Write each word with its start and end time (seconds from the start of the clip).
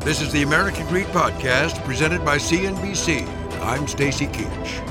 This 0.00 0.22
is 0.22 0.32
the 0.32 0.40
American 0.40 0.86
Greed 0.86 1.08
Podcast 1.08 1.84
presented 1.84 2.24
by 2.24 2.38
CNBC. 2.38 3.28
I'm 3.60 3.86
Stacy 3.86 4.26
Keach. 4.28 4.86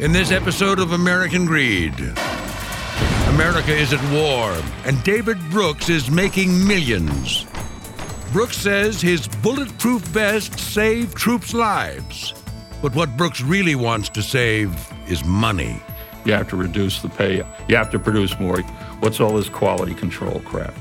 In 0.00 0.12
this 0.12 0.30
episode 0.30 0.78
of 0.78 0.92
American 0.92 1.44
Greed, 1.44 1.92
America 3.30 3.72
is 3.72 3.92
at 3.92 4.12
war, 4.12 4.56
and 4.84 5.02
David 5.02 5.38
Brooks 5.50 5.88
is 5.88 6.08
making 6.08 6.64
millions. 6.64 7.46
Brooks 8.32 8.58
says 8.58 9.00
his 9.00 9.26
bulletproof 9.26 10.02
vest 10.02 10.56
saved 10.60 11.16
troops' 11.16 11.52
lives. 11.52 12.32
But 12.80 12.94
what 12.94 13.16
Brooks 13.16 13.40
really 13.40 13.74
wants 13.74 14.08
to 14.10 14.22
save 14.22 14.72
is 15.08 15.24
money. 15.24 15.82
You 16.26 16.32
have 16.32 16.48
to 16.48 16.56
reduce 16.56 17.00
the 17.00 17.08
pay. 17.08 17.36
You 17.68 17.76
have 17.76 17.90
to 17.92 18.00
produce 18.00 18.38
more. 18.40 18.60
What's 18.98 19.20
all 19.20 19.34
this 19.34 19.48
quality 19.48 19.94
control 19.94 20.40
crap? 20.44 20.74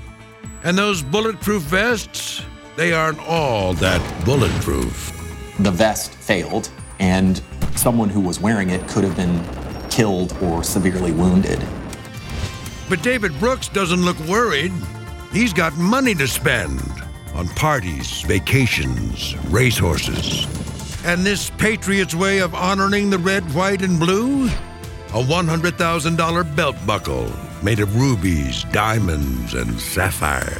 And 0.63 0.75
those 0.75 1.03
bulletproof 1.03 1.61
vests, 1.61 2.41
they 2.75 2.93
aren't 2.93 3.19
all 3.19 3.73
that 3.75 4.25
bulletproof. 4.25 5.11
The 5.59 5.69
vest 5.69 6.13
failed, 6.15 6.71
and 6.99 7.41
someone 7.75 8.09
who 8.09 8.21
was 8.21 8.39
wearing 8.39 8.71
it 8.71 8.87
could 8.87 9.03
have 9.03 9.15
been 9.15 9.45
killed 9.91 10.35
or 10.41 10.63
severely 10.63 11.11
wounded. 11.11 11.63
But 12.89 13.03
David 13.03 13.37
Brooks 13.39 13.67
doesn't 13.67 14.03
look 14.03 14.19
worried. 14.21 14.71
He's 15.31 15.53
got 15.53 15.77
money 15.77 16.15
to 16.15 16.27
spend 16.27 16.81
on 17.35 17.47
parties, 17.49 18.23
vacations, 18.23 19.35
racehorses. 19.49 20.47
And 21.05 21.23
this 21.23 21.51
Patriot's 21.51 22.15
way 22.15 22.39
of 22.39 22.55
honoring 22.55 23.11
the 23.11 23.19
red, 23.19 23.43
white, 23.53 23.83
and 23.83 23.99
blue? 23.99 24.49
A 25.09 25.21
$100,000 25.21 26.55
belt 26.55 26.75
buckle 26.85 27.31
made 27.63 27.79
of 27.79 27.95
rubies, 27.95 28.65
diamonds, 28.65 29.53
and 29.53 29.79
sapphires. 29.79 30.59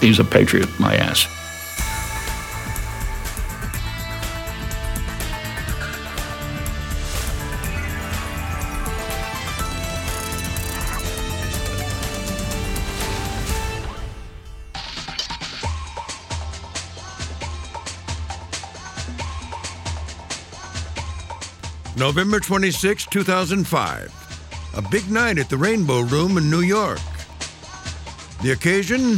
He's 0.00 0.18
a 0.18 0.24
patriot, 0.24 0.68
my 0.78 0.96
ass. 0.96 1.26
November 22.04 22.38
26, 22.38 23.06
2005. 23.06 24.72
A 24.76 24.82
big 24.90 25.10
night 25.10 25.38
at 25.38 25.48
the 25.48 25.56
Rainbow 25.56 26.02
Room 26.02 26.36
in 26.36 26.50
New 26.50 26.60
York. 26.60 27.00
The 28.42 28.50
occasion? 28.50 29.12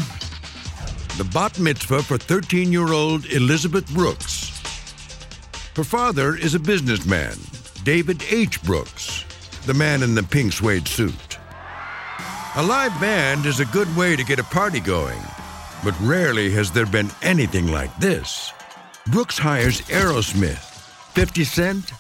The 1.19 1.29
bat 1.35 1.59
mitzvah 1.59 2.05
for 2.05 2.17
13 2.17 2.71
year 2.71 2.93
old 2.93 3.27
Elizabeth 3.27 3.93
Brooks. 3.93 4.63
Her 5.75 5.83
father 5.83 6.37
is 6.37 6.55
a 6.55 6.61
businessman, 6.61 7.37
David 7.83 8.23
H. 8.31 8.63
Brooks, 8.63 9.25
the 9.67 9.75
man 9.75 10.05
in 10.05 10.15
the 10.15 10.23
pink 10.23 10.53
suede 10.53 10.87
suit. 10.87 11.39
A 12.55 12.63
live 12.63 12.93
band 13.01 13.47
is 13.47 13.59
a 13.59 13.65
good 13.65 13.95
way 13.97 14.15
to 14.15 14.23
get 14.23 14.39
a 14.39 14.45
party 14.45 14.79
going, 14.79 15.21
but 15.83 16.01
rarely 16.01 16.51
has 16.51 16.71
there 16.71 16.87
been 16.87 17.11
anything 17.23 17.67
like 17.67 17.99
this. 17.99 18.53
Brooks 19.09 19.39
hires 19.39 19.81
Aerosmith, 19.89 20.63
50 21.15 21.43
Cent, 21.43 21.93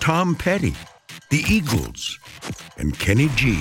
Tom 0.00 0.34
Petty, 0.34 0.74
the 1.30 1.44
Eagles, 1.48 2.18
and 2.78 2.98
Kenny 2.98 3.28
G. 3.36 3.60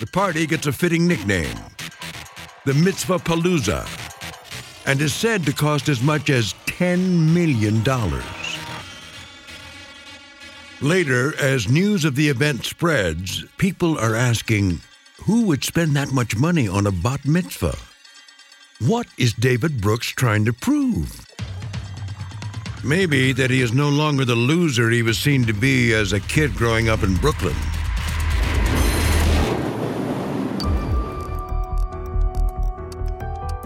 The 0.00 0.06
party 0.06 0.46
gets 0.46 0.66
a 0.66 0.72
fitting 0.72 1.06
nickname, 1.06 1.58
the 2.64 2.74
Mitzvah 2.74 3.18
Palooza, 3.18 3.86
and 4.86 5.00
is 5.00 5.14
said 5.14 5.44
to 5.46 5.52
cost 5.52 5.88
as 5.88 6.02
much 6.02 6.30
as 6.30 6.54
$10 6.66 7.32
million. 7.32 7.82
Later, 10.80 11.34
as 11.40 11.68
news 11.68 12.04
of 12.04 12.16
the 12.16 12.28
event 12.28 12.64
spreads, 12.64 13.44
people 13.56 13.98
are 13.98 14.14
asking 14.14 14.80
who 15.26 15.46
would 15.46 15.64
spend 15.64 15.96
that 15.96 16.12
much 16.12 16.36
money 16.36 16.68
on 16.68 16.86
a 16.86 16.92
bat 16.92 17.24
mitzvah? 17.24 17.76
What 18.78 19.08
is 19.18 19.32
David 19.32 19.80
Brooks 19.80 20.08
trying 20.08 20.44
to 20.44 20.52
prove? 20.52 21.25
Maybe 22.84 23.32
that 23.32 23.50
he 23.50 23.60
is 23.60 23.72
no 23.72 23.88
longer 23.88 24.24
the 24.24 24.34
loser 24.34 24.90
he 24.90 25.02
was 25.02 25.18
seen 25.18 25.44
to 25.46 25.52
be 25.52 25.92
as 25.92 26.12
a 26.12 26.20
kid 26.20 26.54
growing 26.54 26.88
up 26.88 27.02
in 27.02 27.14
Brooklyn. 27.16 27.56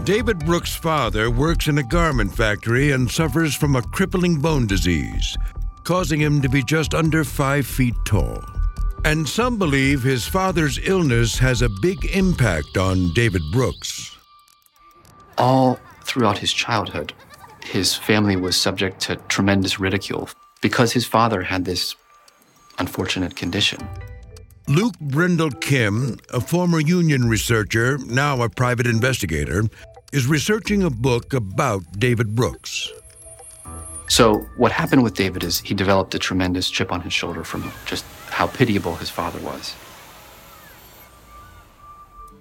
David 0.04 0.38
Brooks' 0.40 0.74
father 0.74 1.30
works 1.30 1.68
in 1.68 1.78
a 1.78 1.82
garment 1.82 2.34
factory 2.34 2.92
and 2.92 3.10
suffers 3.10 3.54
from 3.54 3.76
a 3.76 3.82
crippling 3.82 4.40
bone 4.40 4.66
disease, 4.66 5.36
causing 5.84 6.18
him 6.18 6.40
to 6.40 6.48
be 6.48 6.62
just 6.62 6.94
under 6.94 7.22
five 7.22 7.66
feet 7.66 7.94
tall. 8.04 8.42
And 9.04 9.28
some 9.28 9.58
believe 9.58 10.02
his 10.02 10.26
father's 10.26 10.78
illness 10.82 11.38
has 11.38 11.62
a 11.62 11.68
big 11.68 12.06
impact 12.06 12.76
on 12.76 13.12
David 13.12 13.42
Brooks. 13.52 14.16
All 15.38 15.78
throughout 16.02 16.38
his 16.38 16.52
childhood, 16.52 17.12
his 17.70 17.94
family 17.94 18.34
was 18.34 18.56
subject 18.56 19.00
to 19.00 19.14
tremendous 19.28 19.78
ridicule 19.78 20.28
because 20.60 20.92
his 20.92 21.06
father 21.06 21.42
had 21.42 21.64
this 21.64 21.94
unfortunate 22.78 23.36
condition. 23.36 23.86
Luke 24.66 24.98
Brindle-Khym, 25.00 26.20
a 26.32 26.40
former 26.40 26.80
union 26.80 27.28
researcher, 27.28 27.98
now 27.98 28.42
a 28.42 28.48
private 28.48 28.86
investigator, 28.86 29.64
is 30.12 30.26
researching 30.26 30.82
a 30.82 30.90
book 30.90 31.32
about 31.32 31.82
David 31.98 32.34
Brooks. 32.34 32.90
So, 34.08 34.38
what 34.56 34.72
happened 34.72 35.04
with 35.04 35.14
David 35.14 35.44
is 35.44 35.60
he 35.60 35.72
developed 35.72 36.14
a 36.16 36.18
tremendous 36.18 36.68
chip 36.68 36.90
on 36.90 37.00
his 37.02 37.12
shoulder 37.12 37.44
from 37.44 37.70
just 37.86 38.04
how 38.28 38.48
pitiable 38.48 38.96
his 38.96 39.08
father 39.08 39.38
was. 39.40 39.76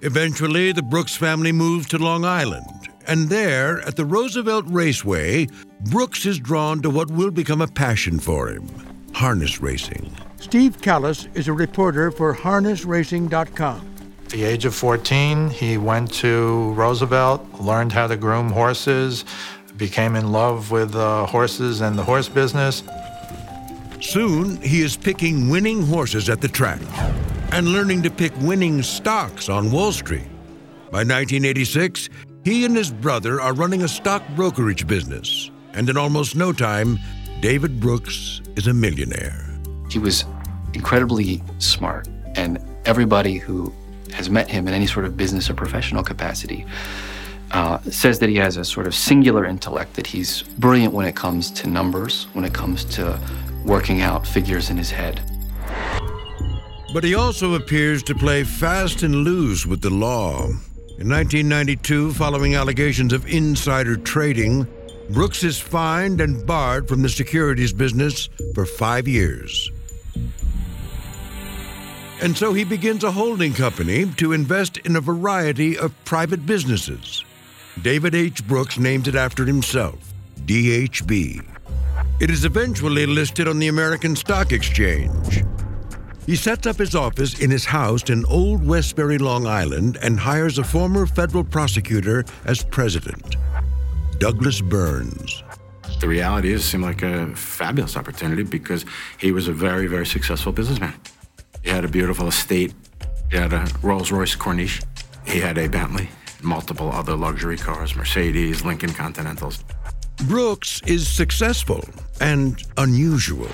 Eventually, 0.02 0.72
the 0.72 0.82
Brooks 0.82 1.14
family 1.14 1.52
moves 1.52 1.86
to 1.88 1.98
Long 1.98 2.24
Island, 2.24 2.88
and 3.06 3.28
there, 3.28 3.80
at 3.82 3.96
the 3.96 4.04
Roosevelt 4.06 4.64
Raceway, 4.68 5.46
Brooks 5.90 6.24
is 6.24 6.38
drawn 6.38 6.80
to 6.80 6.88
what 6.88 7.10
will 7.10 7.30
become 7.30 7.60
a 7.60 7.66
passion 7.66 8.18
for 8.18 8.48
him 8.48 8.66
harness 9.12 9.60
racing. 9.60 10.10
Steve 10.38 10.80
Callis 10.80 11.28
is 11.34 11.48
a 11.48 11.52
reporter 11.52 12.10
for 12.10 12.34
harnessracing.com. 12.34 13.94
At 14.24 14.30
the 14.30 14.44
age 14.44 14.64
of 14.64 14.74
14, 14.74 15.50
he 15.50 15.76
went 15.76 16.10
to 16.14 16.72
Roosevelt, 16.72 17.60
learned 17.60 17.92
how 17.92 18.06
to 18.06 18.16
groom 18.16 18.50
horses, 18.50 19.26
became 19.76 20.16
in 20.16 20.32
love 20.32 20.70
with 20.70 20.94
uh, 20.94 21.26
horses 21.26 21.82
and 21.82 21.98
the 21.98 22.04
horse 22.04 22.28
business. 22.28 22.82
Soon, 24.00 24.56
he 24.62 24.80
is 24.80 24.96
picking 24.96 25.50
winning 25.50 25.82
horses 25.82 26.30
at 26.30 26.40
the 26.40 26.48
track 26.48 26.80
and 27.52 27.68
learning 27.68 28.02
to 28.02 28.10
pick 28.10 28.32
winning 28.40 28.82
stocks 28.82 29.48
on 29.48 29.70
Wall 29.72 29.92
Street. 29.92 30.28
By 30.90 31.04
1986, 31.04 32.08
he 32.44 32.64
and 32.64 32.76
his 32.76 32.90
brother 32.90 33.40
are 33.40 33.52
running 33.52 33.82
a 33.82 33.88
stock 33.88 34.22
brokerage 34.36 34.86
business, 34.86 35.50
and 35.72 35.88
in 35.88 35.96
almost 35.96 36.36
no 36.36 36.52
time, 36.52 36.98
David 37.40 37.80
Brooks 37.80 38.40
is 38.56 38.66
a 38.66 38.72
millionaire. 38.72 39.46
He 39.90 39.98
was 39.98 40.24
incredibly 40.74 41.42
smart, 41.58 42.08
and 42.36 42.58
everybody 42.84 43.38
who 43.38 43.72
has 44.12 44.30
met 44.30 44.50
him 44.50 44.68
in 44.68 44.74
any 44.74 44.86
sort 44.86 45.04
of 45.04 45.16
business 45.16 45.50
or 45.50 45.54
professional 45.54 46.02
capacity 46.02 46.66
uh, 47.50 47.78
says 47.82 48.18
that 48.20 48.28
he 48.28 48.36
has 48.36 48.56
a 48.56 48.64
sort 48.64 48.86
of 48.86 48.94
singular 48.94 49.44
intellect, 49.44 49.94
that 49.94 50.06
he's 50.06 50.42
brilliant 50.42 50.94
when 50.94 51.06
it 51.06 51.16
comes 51.16 51.50
to 51.50 51.66
numbers, 51.66 52.28
when 52.32 52.44
it 52.44 52.54
comes 52.54 52.84
to 52.84 53.18
working 53.64 54.02
out 54.02 54.26
figures 54.26 54.70
in 54.70 54.76
his 54.76 54.90
head. 54.90 55.20
But 56.92 57.04
he 57.04 57.14
also 57.14 57.54
appears 57.54 58.02
to 58.04 58.14
play 58.14 58.42
fast 58.42 59.02
and 59.04 59.14
loose 59.14 59.64
with 59.64 59.80
the 59.80 59.90
law. 59.90 60.46
In 60.98 61.08
1992, 61.08 62.12
following 62.14 62.56
allegations 62.56 63.12
of 63.12 63.26
insider 63.26 63.96
trading, 63.96 64.66
Brooks 65.10 65.44
is 65.44 65.58
fined 65.58 66.20
and 66.20 66.44
barred 66.44 66.88
from 66.88 67.02
the 67.02 67.08
securities 67.08 67.72
business 67.72 68.28
for 68.54 68.66
five 68.66 69.06
years. 69.06 69.70
And 72.20 72.36
so 72.36 72.52
he 72.52 72.64
begins 72.64 73.02
a 73.02 73.12
holding 73.12 73.54
company 73.54 74.06
to 74.16 74.32
invest 74.32 74.76
in 74.78 74.96
a 74.96 75.00
variety 75.00 75.78
of 75.78 75.94
private 76.04 76.44
businesses. 76.44 77.24
David 77.82 78.14
H. 78.14 78.46
Brooks 78.46 78.78
named 78.78 79.08
it 79.08 79.14
after 79.14 79.46
himself 79.46 80.12
DHB. 80.44 81.44
It 82.20 82.30
is 82.30 82.44
eventually 82.44 83.06
listed 83.06 83.48
on 83.48 83.58
the 83.58 83.68
American 83.68 84.16
Stock 84.16 84.52
Exchange. 84.52 85.44
He 86.30 86.36
sets 86.36 86.64
up 86.64 86.76
his 86.76 86.94
office 86.94 87.40
in 87.40 87.50
his 87.50 87.64
house 87.64 88.08
in 88.08 88.24
Old 88.26 88.64
Westbury, 88.64 89.18
Long 89.18 89.48
Island, 89.48 89.98
and 90.00 90.16
hires 90.16 90.58
a 90.58 90.62
former 90.62 91.04
federal 91.04 91.42
prosecutor 91.42 92.24
as 92.44 92.62
president, 92.62 93.34
Douglas 94.18 94.60
Burns. 94.60 95.42
The 95.98 96.06
reality 96.06 96.52
is, 96.52 96.60
it 96.60 96.68
seemed 96.68 96.84
like 96.84 97.02
a 97.02 97.34
fabulous 97.34 97.96
opportunity 97.96 98.44
because 98.44 98.84
he 99.18 99.32
was 99.32 99.48
a 99.48 99.52
very, 99.52 99.88
very 99.88 100.06
successful 100.06 100.52
businessman. 100.52 100.94
He 101.64 101.70
had 101.70 101.84
a 101.84 101.88
beautiful 101.88 102.28
estate. 102.28 102.74
He 103.28 103.36
had 103.36 103.52
a 103.52 103.66
Rolls 103.82 104.12
Royce 104.12 104.36
Corniche. 104.36 104.84
He 105.26 105.40
had 105.40 105.58
a 105.58 105.68
Bentley, 105.68 106.10
multiple 106.44 106.92
other 106.92 107.16
luxury 107.16 107.56
cars, 107.56 107.96
Mercedes, 107.96 108.64
Lincoln 108.64 108.92
Continentals. 108.92 109.64
Brooks 110.28 110.80
is 110.86 111.08
successful 111.08 111.84
and 112.20 112.62
unusual. 112.76 113.50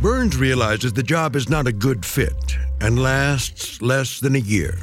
Burns 0.00 0.38
realizes 0.38 0.94
the 0.94 1.02
job 1.02 1.36
is 1.36 1.50
not 1.50 1.66
a 1.66 1.72
good 1.72 2.06
fit 2.06 2.56
and 2.80 3.02
lasts 3.02 3.82
less 3.82 4.18
than 4.18 4.34
a 4.34 4.38
year. 4.38 4.78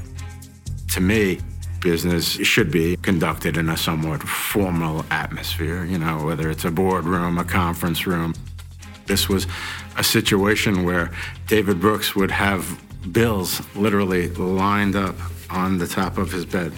To 0.92 1.02
me, 1.02 1.40
business 1.82 2.34
should 2.34 2.70
be 2.70 2.98
conducted 2.98 3.58
in 3.58 3.68
a 3.70 3.78
somewhat 3.78 4.22
formal 4.22 5.04
atmosphere, 5.10 5.86
you 5.86 5.98
know, 5.98 6.24
whether 6.24 6.52
it's 6.52 6.66
a 6.66 6.72
boardroom, 6.72 7.40
a 7.40 7.44
conference 7.44 8.06
room. 8.06 8.36
This 9.08 9.28
was 9.28 9.48
a 9.98 10.04
situation 10.04 10.84
where 10.84 11.10
David 11.48 11.80
Brooks 11.80 12.16
would 12.16 12.30
have 12.30 12.80
bills 13.12 13.60
literally 13.76 14.30
lined 14.36 14.96
up 14.96 15.16
on 15.50 15.80
the 15.80 15.88
top 15.88 16.20
of 16.20 16.32
his 16.32 16.46
bed. 16.46 16.72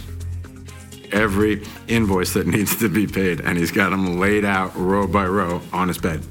Every 1.11 1.61
invoice 1.89 2.31
that 2.35 2.47
needs 2.55 2.77
to 2.77 2.87
be 2.87 3.05
paid, 3.05 3.41
and 3.41 3.57
he's 3.57 3.71
got 3.71 3.89
them 3.89 4.17
laid 4.17 4.45
out 4.45 4.73
row 4.77 5.07
by 5.07 5.25
row 5.25 5.61
on 5.73 5.89
his 5.89 5.97
bed. 5.97 6.23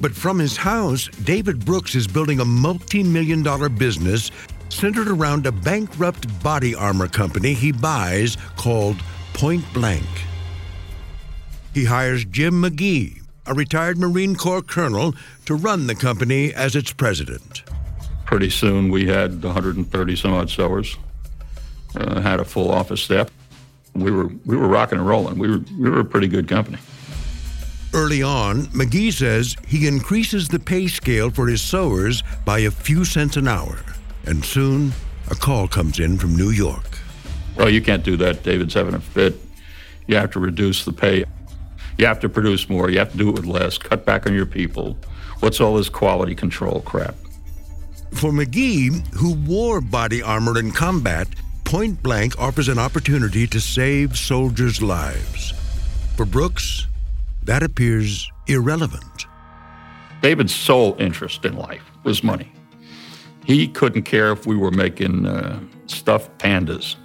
But 0.00 0.14
from 0.14 0.38
his 0.38 0.56
house, 0.56 1.08
David 1.24 1.64
Brooks 1.64 1.94
is 1.94 2.06
building 2.06 2.40
a 2.40 2.44
multi 2.44 3.02
million 3.02 3.42
dollar 3.42 3.68
business 3.68 4.30
centered 4.68 5.08
around 5.08 5.46
a 5.46 5.52
bankrupt 5.52 6.42
body 6.42 6.74
armor 6.74 7.08
company 7.08 7.54
he 7.54 7.72
buys 7.72 8.36
called 8.56 8.96
Point 9.32 9.64
Blank. 9.72 10.06
He 11.72 11.84
hires 11.84 12.24
Jim 12.24 12.62
McGee, 12.62 13.20
a 13.46 13.54
retired 13.54 13.98
Marine 13.98 14.36
Corps 14.36 14.62
colonel, 14.62 15.14
to 15.46 15.54
run 15.54 15.86
the 15.86 15.94
company 15.94 16.52
as 16.54 16.76
its 16.76 16.92
president. 16.92 17.62
Pretty 18.24 18.50
soon 18.50 18.90
we 18.90 19.06
had 19.06 19.42
130 19.42 20.16
some 20.16 20.32
odd 20.32 20.50
sellers, 20.50 20.96
uh, 21.96 22.20
had 22.20 22.40
a 22.40 22.44
full 22.44 22.70
office 22.70 23.02
staff. 23.02 23.28
We 23.94 24.10
were, 24.10 24.28
we 24.44 24.56
were 24.56 24.66
rocking 24.66 24.98
and 24.98 25.06
rolling. 25.06 25.38
We 25.38 25.50
were, 25.50 25.64
we 25.78 25.90
were 25.90 26.00
a 26.00 26.04
pretty 26.04 26.28
good 26.28 26.48
company. 26.48 26.78
Early 27.94 28.24
on, 28.24 28.66
McGee 28.66 29.12
says 29.12 29.54
he 29.68 29.86
increases 29.86 30.48
the 30.48 30.58
pay 30.58 30.88
scale 30.88 31.30
for 31.30 31.46
his 31.46 31.62
sewers 31.62 32.24
by 32.44 32.58
a 32.58 32.70
few 32.72 33.04
cents 33.04 33.36
an 33.36 33.46
hour. 33.46 33.78
And 34.26 34.44
soon, 34.44 34.92
a 35.30 35.36
call 35.36 35.68
comes 35.68 36.00
in 36.00 36.18
from 36.18 36.34
New 36.34 36.50
York. 36.50 36.98
Well, 37.56 37.70
you 37.70 37.80
can't 37.80 38.02
do 38.02 38.16
that. 38.16 38.42
David's 38.42 38.74
having 38.74 38.94
a 38.94 39.00
fit. 39.00 39.36
You 40.08 40.16
have 40.16 40.32
to 40.32 40.40
reduce 40.40 40.84
the 40.84 40.92
pay. 40.92 41.24
You 41.96 42.06
have 42.06 42.18
to 42.20 42.28
produce 42.28 42.68
more. 42.68 42.90
You 42.90 42.98
have 42.98 43.12
to 43.12 43.16
do 43.16 43.28
it 43.28 43.36
with 43.36 43.46
less. 43.46 43.78
Cut 43.78 44.04
back 44.04 44.26
on 44.26 44.34
your 44.34 44.46
people. 44.46 44.98
What's 45.38 45.60
all 45.60 45.76
this 45.76 45.88
quality 45.88 46.34
control 46.34 46.80
crap? 46.80 47.14
For 48.10 48.32
McGee, 48.32 49.06
who 49.14 49.34
wore 49.34 49.80
body 49.80 50.20
armor 50.20 50.58
in 50.58 50.72
combat, 50.72 51.28
Point 51.62 52.02
Blank 52.02 52.40
offers 52.40 52.66
an 52.66 52.80
opportunity 52.80 53.46
to 53.46 53.60
save 53.60 54.16
soldiers' 54.16 54.82
lives. 54.82 55.52
For 56.16 56.24
Brooks, 56.24 56.88
that 57.44 57.62
appears 57.62 58.30
irrelevant. 58.46 59.26
David's 60.22 60.54
sole 60.54 60.96
interest 60.98 61.44
in 61.44 61.56
life 61.56 61.82
was 62.02 62.24
money. 62.24 62.50
He 63.44 63.68
couldn't 63.68 64.04
care 64.04 64.32
if 64.32 64.46
we 64.46 64.56
were 64.56 64.70
making 64.70 65.26
uh, 65.26 65.60
stuffed 65.86 66.38
pandas. 66.38 66.96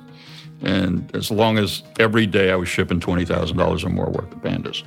And 0.62 1.14
as 1.16 1.30
long 1.30 1.58
as 1.58 1.84
every 2.00 2.26
day 2.26 2.52
I 2.52 2.56
was 2.56 2.70
shipping 2.70 3.00
$20,000 3.00 3.84
or 3.84 3.90
more 3.90 4.10
worth 4.10 4.32
of 4.32 4.42
pandas. 4.42 4.84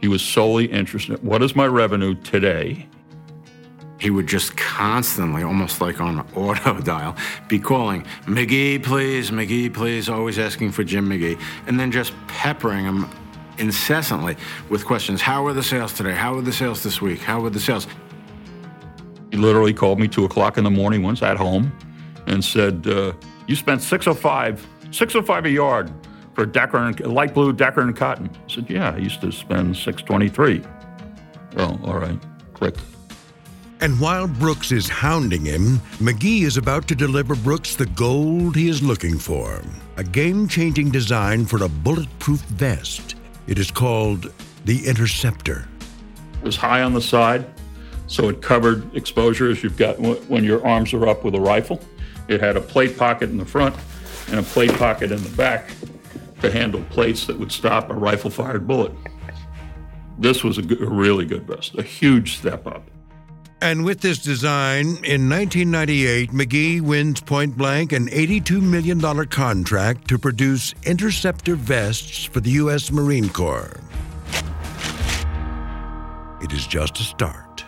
He 0.00 0.08
was 0.08 0.22
solely 0.22 0.66
interested 0.66 1.18
in 1.18 1.26
what 1.26 1.42
is 1.42 1.56
my 1.56 1.66
revenue 1.66 2.14
today? 2.14 2.86
He 3.98 4.10
would 4.10 4.26
just 4.26 4.56
constantly, 4.56 5.42
almost 5.42 5.80
like 5.80 6.00
on 6.00 6.20
auto 6.34 6.80
dial, 6.80 7.16
be 7.48 7.58
calling, 7.58 8.04
McGee, 8.26 8.82
please, 8.82 9.30
McGee, 9.30 9.72
please, 9.72 10.08
always 10.08 10.38
asking 10.38 10.72
for 10.72 10.84
Jim 10.84 11.08
McGee, 11.08 11.40
and 11.66 11.80
then 11.80 11.90
just 11.90 12.12
peppering 12.28 12.84
him 12.84 13.08
incessantly 13.58 14.36
with 14.68 14.84
questions. 14.84 15.20
How 15.20 15.42
were 15.42 15.52
the 15.52 15.62
sales 15.62 15.92
today? 15.92 16.12
How 16.12 16.34
were 16.34 16.42
the 16.42 16.52
sales 16.52 16.82
this 16.82 17.00
week? 17.00 17.20
How 17.20 17.40
were 17.40 17.50
the 17.50 17.60
sales? 17.60 17.86
He 19.30 19.36
literally 19.36 19.74
called 19.74 19.98
me 19.98 20.08
two 20.08 20.24
o'clock 20.24 20.58
in 20.58 20.64
the 20.64 20.70
morning 20.70 21.02
once 21.02 21.22
at 21.22 21.36
home 21.36 21.72
and 22.26 22.44
said, 22.44 22.86
uh, 22.86 23.12
"You 23.46 23.56
spent 23.56 23.82
605, 23.82 24.66
605 24.90 25.44
a 25.44 25.50
yard 25.50 25.90
for 26.34 26.46
Decker 26.46 26.78
and 26.78 27.00
light 27.00 27.34
blue 27.34 27.52
Decker 27.52 27.80
and 27.80 27.94
cotton." 27.94 28.30
I 28.32 28.52
said, 28.52 28.66
"Yeah, 28.68 28.90
I 28.90 28.98
used 28.98 29.20
to 29.22 29.32
spend 29.32 29.76
623." 29.76 30.62
Oh, 31.56 31.78
all 31.84 31.98
right. 31.98 32.18
Click. 32.54 32.76
And 33.80 34.00
while 34.00 34.26
Brooks 34.26 34.72
is 34.72 34.88
hounding 34.88 35.44
him, 35.44 35.80
McGee 35.98 36.42
is 36.42 36.56
about 36.56 36.88
to 36.88 36.94
deliver 36.94 37.34
Brooks 37.34 37.74
the 37.74 37.84
gold 37.86 38.56
he 38.56 38.68
is 38.68 38.82
looking 38.82 39.18
for 39.18 39.62
a 39.98 40.04
game 40.04 40.46
changing 40.46 40.90
design 40.90 41.44
for 41.46 41.62
a 41.62 41.68
bulletproof 41.68 42.40
vest. 42.42 43.15
It 43.46 43.58
is 43.58 43.70
called 43.70 44.32
the 44.64 44.86
Interceptor. 44.86 45.68
It 46.40 46.44
was 46.44 46.56
high 46.56 46.82
on 46.82 46.94
the 46.94 47.00
side, 47.00 47.46
so 48.08 48.28
it 48.28 48.42
covered 48.42 48.94
exposure 48.94 49.50
as 49.50 49.62
you've 49.62 49.76
got 49.76 50.00
when 50.00 50.42
your 50.42 50.66
arms 50.66 50.92
are 50.92 51.06
up 51.08 51.22
with 51.24 51.34
a 51.34 51.40
rifle. 51.40 51.80
It 52.28 52.40
had 52.40 52.56
a 52.56 52.60
plate 52.60 52.98
pocket 52.98 53.30
in 53.30 53.36
the 53.36 53.44
front 53.44 53.76
and 54.28 54.40
a 54.40 54.42
plate 54.42 54.72
pocket 54.74 55.12
in 55.12 55.22
the 55.22 55.30
back 55.30 55.70
to 56.42 56.50
handle 56.50 56.82
plates 56.90 57.26
that 57.26 57.38
would 57.38 57.52
stop 57.52 57.88
a 57.88 57.94
rifle 57.94 58.30
fired 58.30 58.66
bullet. 58.66 58.92
This 60.18 60.42
was 60.42 60.58
a, 60.58 60.62
good, 60.62 60.82
a 60.82 60.86
really 60.88 61.24
good 61.24 61.46
vest, 61.46 61.76
a 61.76 61.82
huge 61.82 62.38
step 62.38 62.66
up. 62.66 62.90
And 63.62 63.84
with 63.84 64.00
this 64.00 64.18
design, 64.18 64.86
in 65.02 65.30
1998, 65.30 66.30
McGee 66.30 66.80
wins 66.82 67.20
point 67.22 67.56
blank 67.56 67.92
an 67.92 68.08
$82 68.08 68.60
million 68.60 69.00
contract 69.28 70.08
to 70.08 70.18
produce 70.18 70.74
interceptor 70.84 71.56
vests 71.56 72.24
for 72.24 72.40
the 72.40 72.50
U.S. 72.50 72.92
Marine 72.92 73.30
Corps. 73.30 73.80
It 76.42 76.52
is 76.52 76.66
just 76.66 77.00
a 77.00 77.02
start. 77.02 77.64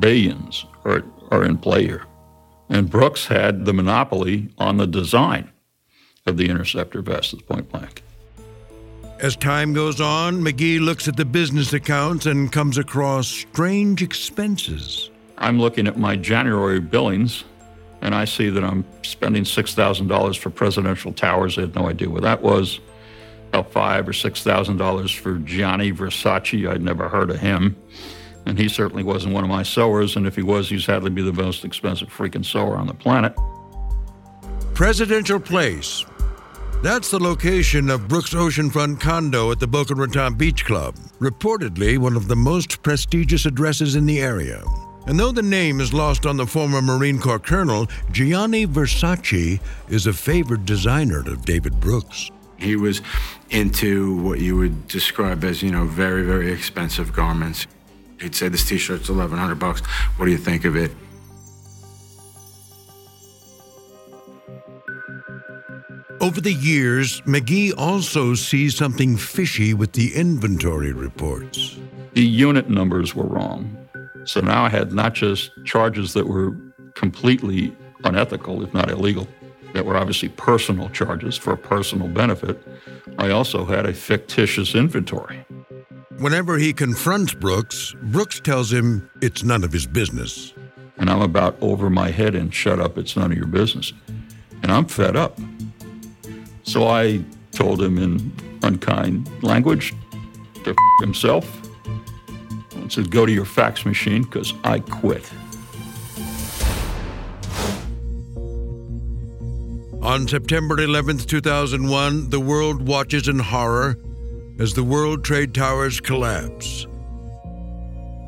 Billions 0.00 0.66
are, 0.84 1.04
are 1.30 1.44
in 1.44 1.58
play 1.58 1.86
here. 1.86 2.04
And 2.68 2.90
Brooks 2.90 3.26
had 3.26 3.64
the 3.64 3.72
monopoly 3.72 4.50
on 4.58 4.78
the 4.78 4.86
design 4.86 5.52
of 6.26 6.36
the 6.36 6.50
interceptor 6.50 7.02
vest 7.02 7.46
point 7.46 7.70
blank. 7.70 8.02
As 9.20 9.34
time 9.34 9.72
goes 9.72 10.00
on, 10.00 10.40
McGee 10.42 10.78
looks 10.78 11.08
at 11.08 11.16
the 11.16 11.24
business 11.24 11.72
accounts 11.72 12.26
and 12.26 12.52
comes 12.52 12.78
across 12.78 13.26
strange 13.26 14.00
expenses. 14.00 15.10
I'm 15.38 15.58
looking 15.60 15.88
at 15.88 15.98
my 15.98 16.14
January 16.14 16.78
billings, 16.78 17.42
and 18.00 18.14
I 18.14 18.26
see 18.26 18.48
that 18.48 18.62
I'm 18.62 18.84
spending 19.02 19.42
$6,000 19.42 20.38
for 20.38 20.50
presidential 20.50 21.12
towers. 21.12 21.58
I 21.58 21.62
had 21.62 21.74
no 21.74 21.88
idea 21.88 22.08
what 22.08 22.22
that 22.22 22.42
was. 22.42 22.78
About 23.48 23.72
five 23.72 24.08
or 24.08 24.12
$6,000 24.12 25.18
for 25.18 25.38
Gianni 25.38 25.92
Versace. 25.92 26.68
I'd 26.68 26.82
never 26.82 27.08
heard 27.08 27.30
of 27.30 27.40
him. 27.40 27.76
And 28.46 28.56
he 28.56 28.68
certainly 28.68 29.02
wasn't 29.02 29.34
one 29.34 29.42
of 29.42 29.50
my 29.50 29.64
sewers, 29.64 30.14
and 30.14 30.28
if 30.28 30.36
he 30.36 30.42
was, 30.42 30.68
he's 30.68 30.86
had 30.86 31.02
to 31.02 31.10
be 31.10 31.22
the 31.22 31.32
most 31.32 31.64
expensive 31.64 32.08
freaking 32.08 32.44
sewer 32.44 32.76
on 32.76 32.86
the 32.86 32.94
planet. 32.94 33.34
Presidential 34.74 35.40
Place, 35.40 36.06
that's 36.82 37.10
the 37.10 37.18
location 37.18 37.90
of 37.90 38.06
Brooks' 38.08 38.34
oceanfront 38.34 39.00
condo 39.00 39.50
at 39.50 39.58
the 39.58 39.66
Boca 39.66 39.94
Raton 39.94 40.34
Beach 40.34 40.64
Club, 40.64 40.94
reportedly 41.18 41.98
one 41.98 42.16
of 42.16 42.28
the 42.28 42.36
most 42.36 42.82
prestigious 42.82 43.46
addresses 43.46 43.96
in 43.96 44.06
the 44.06 44.20
area. 44.20 44.62
And 45.06 45.18
though 45.18 45.32
the 45.32 45.42
name 45.42 45.80
is 45.80 45.92
lost 45.92 46.26
on 46.26 46.36
the 46.36 46.46
former 46.46 46.82
Marine 46.82 47.18
Corps 47.18 47.38
colonel, 47.38 47.86
Gianni 48.12 48.66
Versace 48.66 49.60
is 49.88 50.06
a 50.06 50.12
favored 50.12 50.66
designer 50.66 51.20
of 51.20 51.44
David 51.44 51.80
Brooks. 51.80 52.30
He 52.58 52.76
was 52.76 53.00
into 53.50 54.20
what 54.20 54.40
you 54.40 54.56
would 54.56 54.86
describe 54.86 55.44
as, 55.44 55.62
you 55.62 55.70
know, 55.70 55.86
very, 55.86 56.24
very 56.24 56.52
expensive 56.52 57.12
garments. 57.12 57.66
He'd 58.20 58.34
say, 58.34 58.48
This 58.48 58.68
t 58.68 58.78
shirt's 58.78 59.08
1100 59.08 59.54
bucks. 59.58 59.80
What 60.16 60.26
do 60.26 60.30
you 60.32 60.38
think 60.38 60.64
of 60.64 60.76
it? 60.76 60.90
Over 66.20 66.40
the 66.40 66.52
years, 66.52 67.20
McGee 67.22 67.72
also 67.78 68.34
sees 68.34 68.74
something 68.76 69.16
fishy 69.16 69.72
with 69.72 69.92
the 69.92 70.14
inventory 70.16 70.92
reports. 70.92 71.78
The 72.14 72.24
unit 72.24 72.68
numbers 72.68 73.14
were 73.14 73.26
wrong. 73.26 73.76
So 74.24 74.40
now 74.40 74.64
I 74.64 74.68
had 74.68 74.92
not 74.92 75.14
just 75.14 75.52
charges 75.64 76.14
that 76.14 76.26
were 76.26 76.56
completely 76.94 77.74
unethical, 78.02 78.64
if 78.64 78.74
not 78.74 78.90
illegal, 78.90 79.28
that 79.74 79.86
were 79.86 79.96
obviously 79.96 80.28
personal 80.30 80.88
charges 80.90 81.36
for 81.36 81.52
a 81.52 81.56
personal 81.56 82.08
benefit, 82.08 82.60
I 83.18 83.30
also 83.30 83.64
had 83.64 83.86
a 83.86 83.94
fictitious 83.94 84.74
inventory. 84.74 85.44
Whenever 86.18 86.58
he 86.58 86.72
confronts 86.72 87.32
Brooks, 87.32 87.94
Brooks 88.02 88.40
tells 88.40 88.72
him 88.72 89.08
it's 89.22 89.44
none 89.44 89.62
of 89.62 89.72
his 89.72 89.86
business. 89.86 90.52
And 90.96 91.08
I'm 91.08 91.22
about 91.22 91.56
over 91.60 91.88
my 91.88 92.10
head 92.10 92.34
and 92.34 92.52
shut 92.52 92.80
up, 92.80 92.98
it's 92.98 93.16
none 93.16 93.30
of 93.30 93.38
your 93.38 93.46
business. 93.46 93.92
And 94.64 94.72
I'm 94.72 94.86
fed 94.86 95.14
up. 95.14 95.38
So 96.68 96.86
I 96.86 97.24
told 97.52 97.80
him 97.80 97.96
in 97.96 98.30
unkind 98.62 99.26
language 99.42 99.94
to 100.64 100.70
f- 100.70 100.76
himself 101.00 101.62
and 102.74 102.92
said, 102.92 103.10
Go 103.10 103.24
to 103.24 103.32
your 103.32 103.46
fax 103.46 103.86
machine 103.86 104.22
because 104.22 104.52
I 104.64 104.80
quit. 104.80 105.32
On 110.02 110.28
September 110.28 110.78
11, 110.78 111.18
2001, 111.18 112.28
the 112.28 112.38
world 112.38 112.86
watches 112.86 113.28
in 113.28 113.38
horror 113.38 113.96
as 114.58 114.74
the 114.74 114.84
World 114.84 115.24
Trade 115.24 115.54
Towers 115.54 116.00
collapse. 116.00 116.86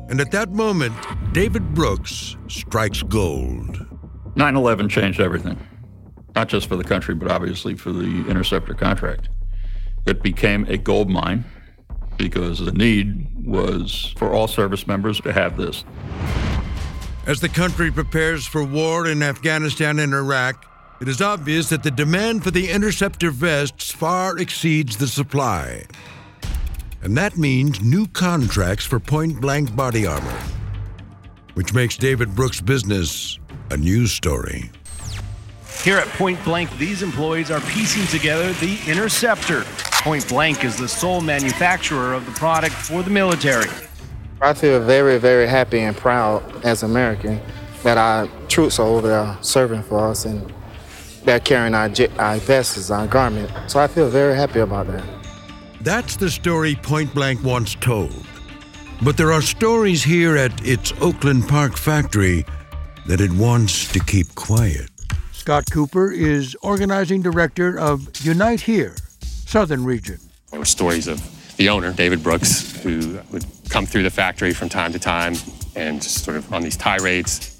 And 0.09 0.19
at 0.19 0.31
that 0.31 0.49
moment, 0.49 0.95
David 1.31 1.75
Brooks 1.75 2.37
strikes 2.47 3.03
gold. 3.03 3.85
9 4.35 4.55
11 4.55 4.89
changed 4.89 5.19
everything, 5.19 5.59
not 6.35 6.47
just 6.47 6.67
for 6.67 6.75
the 6.75 6.83
country, 6.83 7.15
but 7.15 7.29
obviously 7.29 7.75
for 7.75 7.91
the 7.91 8.25
interceptor 8.29 8.73
contract. 8.73 9.29
It 10.05 10.23
became 10.23 10.65
a 10.65 10.77
gold 10.77 11.09
mine 11.09 11.45
because 12.17 12.59
the 12.59 12.71
need 12.71 13.27
was 13.45 14.13
for 14.17 14.31
all 14.31 14.47
service 14.47 14.87
members 14.87 15.19
to 15.21 15.33
have 15.33 15.57
this. 15.57 15.83
As 17.27 17.39
the 17.39 17.49
country 17.49 17.91
prepares 17.91 18.45
for 18.45 18.63
war 18.63 19.07
in 19.07 19.21
Afghanistan 19.21 19.99
and 19.99 20.13
Iraq, 20.13 20.65
it 21.01 21.07
is 21.07 21.21
obvious 21.21 21.69
that 21.69 21.83
the 21.83 21.91
demand 21.91 22.43
for 22.43 22.51
the 22.51 22.69
interceptor 22.69 23.31
vests 23.31 23.91
far 23.91 24.37
exceeds 24.37 24.97
the 24.97 25.07
supply. 25.07 25.85
And 27.03 27.17
that 27.17 27.37
means 27.37 27.81
new 27.81 28.07
contracts 28.07 28.85
for 28.85 28.99
point 28.99 29.41
blank 29.41 29.75
body 29.75 30.05
armor, 30.05 30.39
which 31.55 31.73
makes 31.73 31.97
David 31.97 32.35
Brooks' 32.35 32.61
business 32.61 33.39
a 33.71 33.77
news 33.77 34.11
story. 34.11 34.69
Here 35.83 35.97
at 35.97 36.07
Point 36.09 36.43
Blank, 36.43 36.77
these 36.77 37.01
employees 37.01 37.49
are 37.49 37.59
piecing 37.61 38.05
together 38.05 38.53
the 38.53 38.77
Interceptor. 38.85 39.63
Point 40.03 40.27
Blank 40.29 40.63
is 40.63 40.77
the 40.77 40.87
sole 40.87 41.21
manufacturer 41.21 42.13
of 42.13 42.23
the 42.27 42.31
product 42.33 42.75
for 42.75 43.01
the 43.01 43.09
military. 43.09 43.67
I 44.41 44.53
feel 44.53 44.79
very, 44.79 45.17
very 45.17 45.47
happy 45.47 45.79
and 45.79 45.97
proud 45.97 46.43
as 46.63 46.83
American 46.83 47.41
that 47.81 47.97
our 47.97 48.27
troops 48.47 48.77
are 48.77 48.85
over 48.85 49.07
there 49.07 49.37
serving 49.41 49.81
for 49.81 50.07
us 50.07 50.25
and 50.25 50.53
they're 51.23 51.39
carrying 51.39 51.73
our, 51.73 51.89
our 52.19 52.37
vests, 52.37 52.91
our 52.91 53.07
garment. 53.07 53.51
So 53.65 53.79
I 53.79 53.87
feel 53.87 54.07
very 54.07 54.35
happy 54.35 54.59
about 54.59 54.85
that. 54.85 55.03
That's 55.81 56.15
the 56.15 56.29
story 56.29 56.75
Point 56.75 57.11
Blank 57.15 57.43
once 57.43 57.73
told. 57.73 58.27
But 59.01 59.17
there 59.17 59.31
are 59.31 59.41
stories 59.41 60.03
here 60.03 60.37
at 60.37 60.63
its 60.63 60.93
Oakland 61.01 61.49
Park 61.49 61.75
factory 61.75 62.45
that 63.07 63.19
it 63.19 63.31
wants 63.31 63.91
to 63.93 63.99
keep 63.99 64.35
quiet. 64.35 64.91
Scott 65.41 65.65
Cooper 65.71 66.11
is 66.11 66.55
organizing 66.61 67.23
director 67.23 67.75
of 67.75 68.07
Unite 68.23 68.61
Here, 68.61 68.93
Southern 69.21 69.83
Region. 69.83 70.19
There 70.51 70.59
were 70.59 70.67
stories 70.67 71.07
of 71.07 71.19
the 71.57 71.67
owner, 71.67 71.91
David 71.93 72.21
Brooks, 72.21 72.79
who 72.83 73.19
would 73.31 73.43
come 73.67 73.87
through 73.87 74.03
the 74.03 74.11
factory 74.11 74.53
from 74.53 74.69
time 74.69 74.93
to 74.93 74.99
time 74.99 75.33
and 75.75 75.99
just 75.99 76.23
sort 76.23 76.37
of 76.37 76.53
on 76.53 76.61
these 76.61 76.77
tirades, 76.77 77.59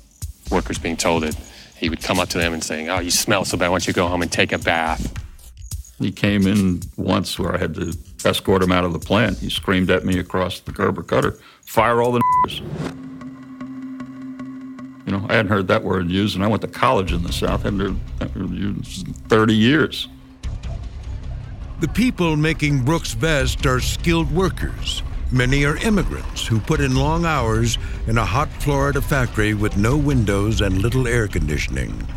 workers 0.51 0.77
being 0.77 0.95
told 0.95 1.23
that 1.23 1.35
he 1.75 1.89
would 1.89 2.03
come 2.03 2.19
up 2.19 2.29
to 2.29 2.38
them 2.38 2.53
and 2.53 2.63
saying, 2.63 2.88
Oh, 2.88 3.00
you 3.00 3.09
smell 3.09 3.45
so 3.45 3.57
bad, 3.57 3.69
why 3.69 3.79
don't 3.79 3.88
you 3.88 3.93
go 3.93 4.07
home 4.07 4.21
and 4.21 4.31
take 4.31 4.51
a 4.51 4.59
bath? 4.59 5.11
He 5.97 6.11
came 6.11 6.45
in 6.45 6.83
once 6.97 7.39
where 7.39 7.55
I 7.55 7.57
had 7.57 7.73
to 7.73 7.97
escort 8.23 8.61
him 8.61 8.71
out 8.71 8.85
of 8.85 8.93
the 8.93 9.00
plant. 9.00 9.39
He 9.39 9.50
screamed 9.50 9.89
at 9.89 10.05
me 10.05 10.19
across 10.19 10.59
the 10.59 10.71
Gerber 10.71 11.01
cutter, 11.01 11.39
fire 11.65 12.00
all 12.00 12.11
the 12.11 12.21
You 15.05 15.13
know, 15.13 15.25
I 15.29 15.36
hadn't 15.36 15.51
heard 15.51 15.67
that 15.67 15.84
word 15.84 16.10
used, 16.10 16.36
and 16.36 16.43
I 16.43 16.48
went 16.48 16.62
to 16.62 16.67
college 16.67 17.12
in 17.12 17.24
the 17.24 17.34
South. 17.34 17.62
I 17.62 17.72
hadn't 17.72 17.79
heard 17.79 17.98
that 18.20 18.36
word 18.36 18.51
used 18.51 19.08
in 19.08 19.13
30 19.13 19.55
years. 19.55 20.08
The 21.79 21.88
people 21.88 22.36
making 22.36 22.84
Brooks 22.84 23.13
Vest 23.13 23.65
are 23.65 23.79
skilled 23.79 24.31
workers. 24.31 25.01
Many 25.31 25.65
are 25.65 25.77
immigrants 25.77 26.46
who 26.46 26.60
put 26.60 26.79
in 26.79 26.96
long 26.96 27.25
hours 27.25 27.77
in 28.05 28.17
a 28.17 28.25
hot 28.25 28.50
Florida 28.60 29.01
factory 29.01 29.53
with 29.53 29.77
no 29.77 29.98
windows 29.98 30.62
and 30.62 30.79
little 30.79 31.08
air 31.08 31.27
conditioning. 31.27 32.08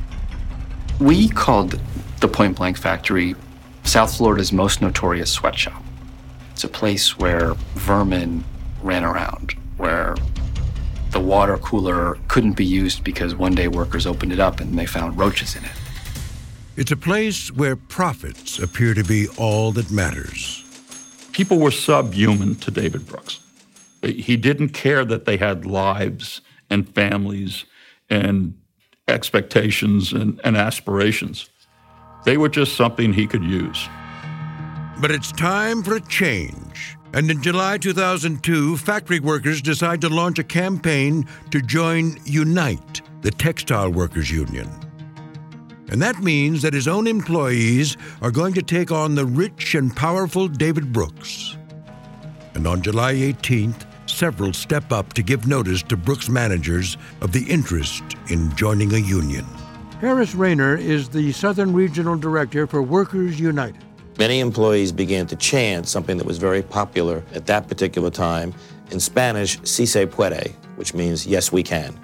We 1.00 1.29
called 1.29 1.81
the 2.21 2.29
Point 2.29 2.57
Blank 2.57 2.76
factory 2.76 3.35
South 3.85 4.17
Florida's 4.17 4.53
most 4.53 4.83
notorious 4.83 5.31
sweatshop. 5.31 5.83
It's 6.53 6.64
a 6.64 6.69
place 6.69 7.19
where 7.19 7.55
vermin 7.75 8.45
ran 8.83 9.05
around, 9.05 9.55
where 9.76 10.14
the 11.14 11.21
water 11.21 11.56
cooler 11.59 12.18
couldn't 12.26 12.54
be 12.54 12.64
used 12.64 13.04
because 13.04 13.37
one 13.37 13.54
day 13.54 13.68
workers 13.68 14.04
opened 14.04 14.33
it 14.33 14.40
up 14.40 14.61
and 14.61 14.76
they 14.76 14.85
found 14.85 15.16
roaches 15.16 15.54
in 15.54 15.64
it. 15.64 15.71
It's 16.76 16.90
a 16.90 16.97
place 16.97 17.52
where 17.52 17.76
profits 17.76 18.59
appear 18.59 18.94
to 18.94 19.04
be 19.04 19.28
all 19.38 19.71
that 19.73 19.92
matters. 19.92 20.64
People 21.33 21.61
were 21.61 21.71
subhuman 21.71 22.56
to 22.56 22.71
David 22.73 23.06
Brooks. 23.06 23.38
He 24.02 24.37
didn't 24.37 24.71
care 24.71 25.04
that 25.04 25.25
they 25.25 25.37
had 25.37 25.64
lives 25.64 26.40
and 26.68 26.92
families 26.94 27.64
and 28.11 28.59
expectations 29.06 30.12
and, 30.12 30.40
and 30.42 30.56
aspirations. 30.56 31.49
They 32.25 32.37
were 32.37 32.49
just 32.49 32.76
something 32.76 33.12
he 33.12 33.28
could 33.28 33.44
use. 33.44 33.88
But 35.00 35.12
it's 35.12 35.30
time 35.30 35.85
for 35.85 35.94
a 35.94 36.00
change. 36.00 36.94
And 37.14 37.30
in 37.30 37.40
July 37.40 37.78
2002, 37.78 38.76
factory 38.76 39.21
workers 39.21 39.62
decide 39.62 40.00
to 40.00 40.09
launch 40.09 40.40
a 40.40 40.44
campaign 40.44 41.25
to 41.52 41.62
join 41.62 42.18
Unite, 42.25 43.02
the 43.23 43.30
textile 43.30 43.88
workers 43.88 44.33
union. 44.33 44.68
And 45.90 46.02
that 46.02 46.18
means 46.18 46.61
that 46.62 46.75
his 46.75 46.88
own 46.88 47.06
employees 47.06 47.97
are 48.21 48.33
going 48.33 48.52
to 48.54 48.62
take 48.62 48.90
on 48.90 49.14
the 49.14 49.26
rich 49.26 49.76
and 49.76 49.94
powerful 49.94 50.49
David 50.49 50.92
Brooks. 50.92 51.56
And 52.54 52.66
on 52.66 52.83
July 52.83 53.14
18th, 53.14 53.87
several 54.11 54.52
step 54.52 54.90
up 54.90 55.12
to 55.12 55.23
give 55.23 55.47
notice 55.47 55.85
to 55.85 55.97
Brooks 55.97 56.28
managers 56.28 56.97
of 57.21 57.30
the 57.30 57.44
interest 57.44 58.02
in 58.28 58.54
joining 58.56 58.92
a 58.92 58.99
union. 58.99 59.44
Harris 60.00 60.35
Raynor 60.35 60.76
is 60.78 61.09
the 61.09 61.30
Southern 61.30 61.73
Regional 61.73 62.16
Director 62.16 62.66
for 62.66 62.83
Workers 62.83 63.38
United. 63.38 63.85
Many 64.18 64.38
employees 64.38 64.92
began 64.92 65.26
to 65.26 65.37
chant 65.37 65.88
something 65.88 66.18
that 66.18 66.26
was 66.26 66.38
very 66.38 66.62
popular 66.62 67.25
at 67.35 67.47
that 67.47 67.66
particular 67.66 68.11
time 68.11 68.54
in 68.90 69.00
Spanish, 69.00 69.59
si 69.64 69.87
se 69.87 70.06
puede, 70.06 70.54
which 70.76 70.94
means 70.94 71.26
yes, 71.26 71.50
we 71.50 71.62
can. 71.62 71.99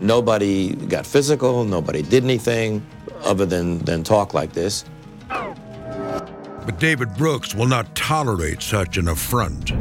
Nobody 0.00 0.74
got 0.74 1.06
physical, 1.06 1.64
nobody 1.64 2.02
did 2.02 2.22
anything 2.22 2.86
other 3.22 3.46
than, 3.46 3.78
than 3.80 4.04
talk 4.04 4.34
like 4.34 4.52
this. 4.52 4.84
But 5.28 6.78
David 6.78 7.16
Brooks 7.16 7.54
will 7.54 7.66
not 7.66 7.94
tolerate 7.94 8.60
such 8.60 8.98
an 8.98 9.08
affront. 9.08 9.72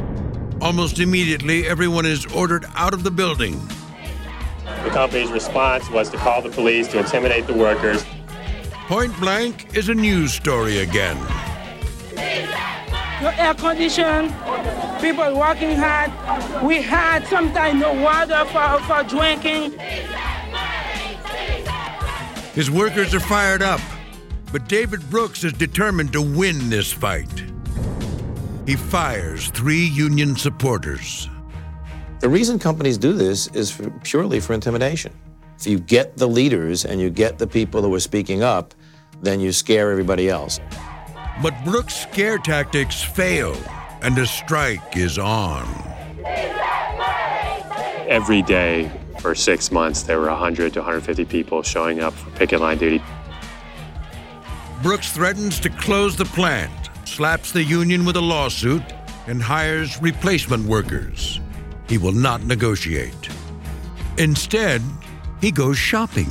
Almost 0.62 1.00
immediately, 1.00 1.68
everyone 1.68 2.06
is 2.06 2.26
ordered 2.28 2.66
out 2.76 2.94
of 2.94 3.04
the 3.04 3.12
building. 3.12 3.60
The 4.84 4.90
company's 4.90 5.32
response 5.32 5.90
was 5.90 6.10
to 6.12 6.18
call 6.18 6.42
the 6.42 6.50
police 6.50 6.88
to 6.90 7.00
intimidate 7.00 7.46
the 7.46 7.54
workers. 7.54 8.06
Point 8.88 9.18
blank 9.20 9.76
is 9.76 9.90
a 9.90 9.94
news 9.94 10.34
story 10.34 10.80
again. 10.80 11.18
No 13.20 13.30
air 13.30 13.56
condition, 13.56 14.32
people 15.02 15.40
working 15.40 15.76
hard. 15.76 16.12
We 16.64 16.84
had 16.84 17.26
sometimes 17.26 17.82
no 17.82 17.94
water 17.94 18.46
for, 18.46 18.80
for 18.86 19.04
drinking. 19.10 19.74
His 22.54 22.70
workers 22.70 23.16
are 23.16 23.20
fired 23.20 23.64
up, 23.64 23.82
but 24.52 24.68
David 24.68 25.10
Brooks 25.10 25.44
is 25.44 25.54
determined 25.54 26.14
to 26.14 26.22
win 26.22 26.70
this 26.70 26.94
fight. 26.94 27.44
He 28.68 28.76
fires 28.76 29.50
three 29.50 29.86
union 29.86 30.36
supporters. 30.36 31.28
The 32.20 32.30
reason 32.30 32.60
companies 32.60 33.00
do 33.00 33.14
this 33.14 33.48
is 33.48 33.72
for, 33.72 33.90
purely 34.04 34.40
for 34.40 34.54
intimidation. 34.54 35.14
If 35.60 35.66
you 35.66 35.80
get 35.80 36.18
the 36.18 36.28
leaders 36.28 36.86
and 36.86 37.02
you 37.02 37.10
get 37.10 37.40
the 37.40 37.48
people 37.48 37.82
who 37.82 37.94
are 37.96 38.00
speaking 38.00 38.44
up, 38.44 38.76
then 39.24 39.40
you 39.40 39.52
scare 39.52 39.92
everybody 39.92 40.30
else. 40.30 40.60
But 41.42 41.54
Brooks' 41.64 41.96
scare 41.96 42.40
tactics 42.40 43.04
fail, 43.04 43.56
and 44.02 44.18
a 44.18 44.26
strike 44.26 44.98
is 44.98 45.20
on. 45.20 45.68
Every 48.08 48.42
day 48.42 48.92
for 49.20 49.36
six 49.36 49.72
months, 49.72 50.02
there 50.02 50.20
were 50.20 50.30
100 50.30 50.74
to 50.74 50.80
150 50.80 51.26
people 51.26 51.62
showing 51.62 52.00
up 52.00 52.14
for 52.14 52.32
picket 52.32 52.60
line 52.60 52.80
duty. 52.80 53.04
Brooks 54.82 55.12
threatens 55.12 55.60
to 55.60 55.70
close 55.70 56.16
the 56.16 56.26
plant, 56.26 56.72
slaps 57.06 57.52
the 57.52 57.64
union 57.64 58.04
with 58.04 58.16
a 58.16 58.22
lawsuit, 58.22 58.84
and 59.28 59.42
hires 59.42 60.02
replacement 60.02 60.66
workers. 60.66 61.40
He 61.88 62.00
will 62.00 62.14
not 62.14 62.44
negotiate. 62.46 63.30
Instead, 64.18 64.82
he 65.40 65.52
goes 65.52 65.78
shopping. 65.78 66.30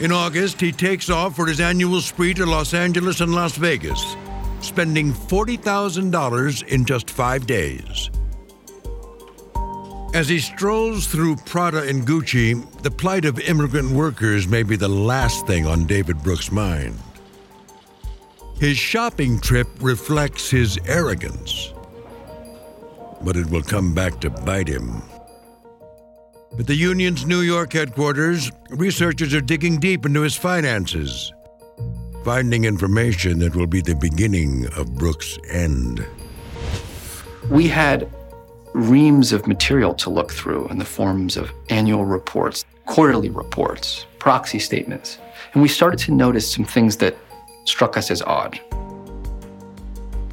In 0.00 0.12
August, 0.12 0.60
he 0.60 0.70
takes 0.70 1.10
off 1.10 1.34
for 1.34 1.46
his 1.46 1.58
annual 1.60 2.00
spree 2.00 2.32
to 2.34 2.46
Los 2.46 2.72
Angeles 2.72 3.20
and 3.20 3.34
Las 3.34 3.56
Vegas, 3.56 4.16
spending 4.60 5.12
$40,000 5.12 6.68
in 6.68 6.84
just 6.84 7.10
five 7.10 7.46
days. 7.46 8.10
As 10.14 10.28
he 10.28 10.38
strolls 10.38 11.08
through 11.08 11.36
Prada 11.36 11.82
and 11.82 12.06
Gucci, 12.06 12.54
the 12.82 12.90
plight 12.90 13.24
of 13.24 13.40
immigrant 13.40 13.90
workers 13.90 14.46
may 14.46 14.62
be 14.62 14.76
the 14.76 14.88
last 14.88 15.48
thing 15.48 15.66
on 15.66 15.84
David 15.84 16.22
Brooks' 16.22 16.52
mind. 16.52 16.96
His 18.60 18.78
shopping 18.78 19.40
trip 19.40 19.68
reflects 19.80 20.48
his 20.48 20.78
arrogance, 20.86 21.72
but 23.22 23.36
it 23.36 23.46
will 23.50 23.62
come 23.62 23.94
back 23.94 24.20
to 24.20 24.30
bite 24.30 24.68
him. 24.68 25.02
At 26.56 26.66
the 26.66 26.74
union's 26.74 27.26
New 27.26 27.40
York 27.40 27.72
headquarters, 27.72 28.50
researchers 28.70 29.34
are 29.34 29.40
digging 29.40 29.78
deep 29.78 30.06
into 30.06 30.22
his 30.22 30.34
finances, 30.34 31.32
finding 32.24 32.64
information 32.64 33.38
that 33.40 33.54
will 33.54 33.66
be 33.66 33.80
the 33.80 33.94
beginning 33.94 34.66
of 34.76 34.94
Brooks' 34.96 35.38
end. 35.50 36.04
We 37.50 37.68
had 37.68 38.10
reams 38.74 39.32
of 39.32 39.46
material 39.46 39.94
to 39.94 40.10
look 40.10 40.32
through 40.32 40.68
in 40.68 40.78
the 40.78 40.84
forms 40.84 41.36
of 41.36 41.52
annual 41.68 42.04
reports, 42.04 42.64
quarterly 42.86 43.30
reports, 43.30 44.06
proxy 44.18 44.58
statements. 44.58 45.18
And 45.52 45.62
we 45.62 45.68
started 45.68 46.00
to 46.00 46.12
notice 46.12 46.52
some 46.52 46.64
things 46.64 46.96
that 46.96 47.16
struck 47.64 47.96
us 47.96 48.10
as 48.10 48.20
odd. 48.22 48.60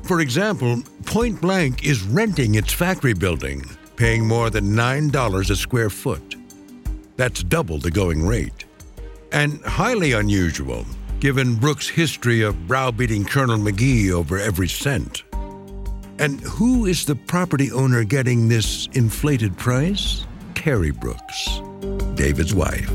For 0.03 0.21
example, 0.21 0.81
Point 1.05 1.39
Blank 1.41 1.85
is 1.85 2.03
renting 2.03 2.55
its 2.55 2.73
factory 2.73 3.13
building, 3.13 3.63
paying 3.95 4.27
more 4.27 4.49
than 4.49 4.75
$9 4.75 5.49
a 5.49 5.55
square 5.55 5.89
foot. 5.89 6.35
That's 7.17 7.43
double 7.43 7.77
the 7.77 7.91
going 7.91 8.25
rate. 8.25 8.65
And 9.31 9.61
highly 9.61 10.13
unusual, 10.13 10.85
given 11.19 11.55
Brooks' 11.55 11.87
history 11.87 12.41
of 12.41 12.67
browbeating 12.67 13.25
Colonel 13.25 13.57
McGee 13.57 14.11
over 14.11 14.37
every 14.37 14.67
cent. 14.67 15.23
And 16.19 16.39
who 16.41 16.85
is 16.85 17.05
the 17.05 17.15
property 17.15 17.71
owner 17.71 18.03
getting 18.03 18.47
this 18.47 18.87
inflated 18.93 19.57
price? 19.57 20.25
Terry 20.53 20.91
Brooks, 20.91 21.61
David's 22.15 22.55
wife. 22.55 22.89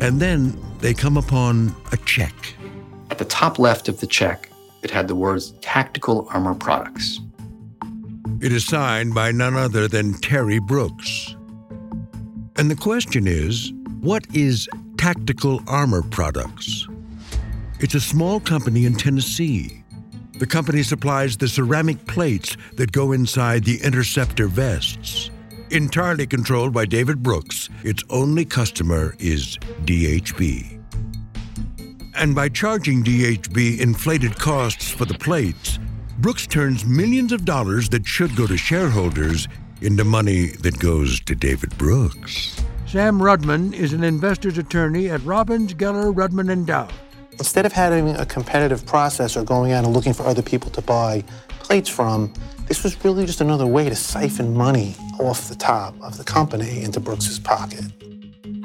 And 0.00 0.18
then 0.18 0.58
they 0.78 0.94
come 0.94 1.16
upon 1.16 1.74
a 1.92 1.96
check. 1.98 2.34
At 3.10 3.18
the 3.18 3.26
top 3.26 3.58
left 3.58 3.88
of 3.88 4.00
the 4.00 4.06
check, 4.06 4.50
it 4.82 4.90
had 4.90 5.08
the 5.08 5.14
words 5.14 5.52
Tactical 5.60 6.26
Armor 6.30 6.54
Products. 6.54 7.20
It 8.40 8.52
is 8.52 8.64
signed 8.64 9.14
by 9.14 9.32
none 9.32 9.54
other 9.54 9.86
than 9.86 10.14
Terry 10.14 10.60
Brooks. 10.60 11.36
And 12.56 12.70
the 12.70 12.76
question 12.76 13.26
is 13.26 13.70
what 14.00 14.26
is 14.34 14.66
Tactical 14.96 15.60
Armor 15.66 16.00
Products? 16.00 16.88
It's 17.80 17.94
a 17.94 18.00
small 18.00 18.40
company 18.40 18.86
in 18.86 18.94
Tennessee. 18.94 19.84
The 20.38 20.46
company 20.46 20.82
supplies 20.82 21.36
the 21.36 21.48
ceramic 21.48 22.06
plates 22.06 22.56
that 22.76 22.92
go 22.92 23.12
inside 23.12 23.64
the 23.64 23.78
interceptor 23.82 24.46
vests. 24.46 25.30
Entirely 25.70 26.26
controlled 26.26 26.72
by 26.72 26.86
David 26.86 27.22
Brooks, 27.22 27.68
its 27.84 28.02
only 28.08 28.46
customer 28.46 29.14
is 29.18 29.58
DHB. 29.84 30.80
And 32.14 32.34
by 32.34 32.48
charging 32.48 33.04
DHB 33.04 33.80
inflated 33.80 34.38
costs 34.38 34.90
for 34.90 35.04
the 35.04 35.18
plates, 35.18 35.78
Brooks 36.20 36.46
turns 36.46 36.84
millions 36.84 37.32
of 37.32 37.46
dollars 37.46 37.88
that 37.88 38.06
should 38.06 38.36
go 38.36 38.46
to 38.46 38.58
shareholders 38.58 39.48
into 39.80 40.04
money 40.04 40.48
that 40.48 40.78
goes 40.78 41.18
to 41.20 41.34
David 41.34 41.76
Brooks. 41.78 42.62
Sam 42.86 43.18
Rudman 43.18 43.72
is 43.72 43.94
an 43.94 44.04
investor's 44.04 44.58
attorney 44.58 45.08
at 45.08 45.24
Robbins, 45.24 45.72
Geller, 45.72 46.14
Rudman, 46.14 46.52
and 46.52 46.66
Dowd. 46.66 46.92
Instead 47.38 47.64
of 47.64 47.72
having 47.72 48.10
a 48.16 48.26
competitive 48.26 48.84
process 48.84 49.34
or 49.34 49.44
going 49.44 49.72
out 49.72 49.86
and 49.86 49.94
looking 49.94 50.12
for 50.12 50.24
other 50.24 50.42
people 50.42 50.70
to 50.72 50.82
buy 50.82 51.24
plates 51.60 51.88
from, 51.88 52.30
this 52.68 52.84
was 52.84 53.02
really 53.02 53.24
just 53.24 53.40
another 53.40 53.66
way 53.66 53.88
to 53.88 53.96
siphon 53.96 54.54
money 54.54 54.94
off 55.20 55.48
the 55.48 55.54
top 55.54 55.94
of 56.02 56.18
the 56.18 56.24
company 56.24 56.82
into 56.82 57.00
Brooks's 57.00 57.38
pocket. 57.38 57.84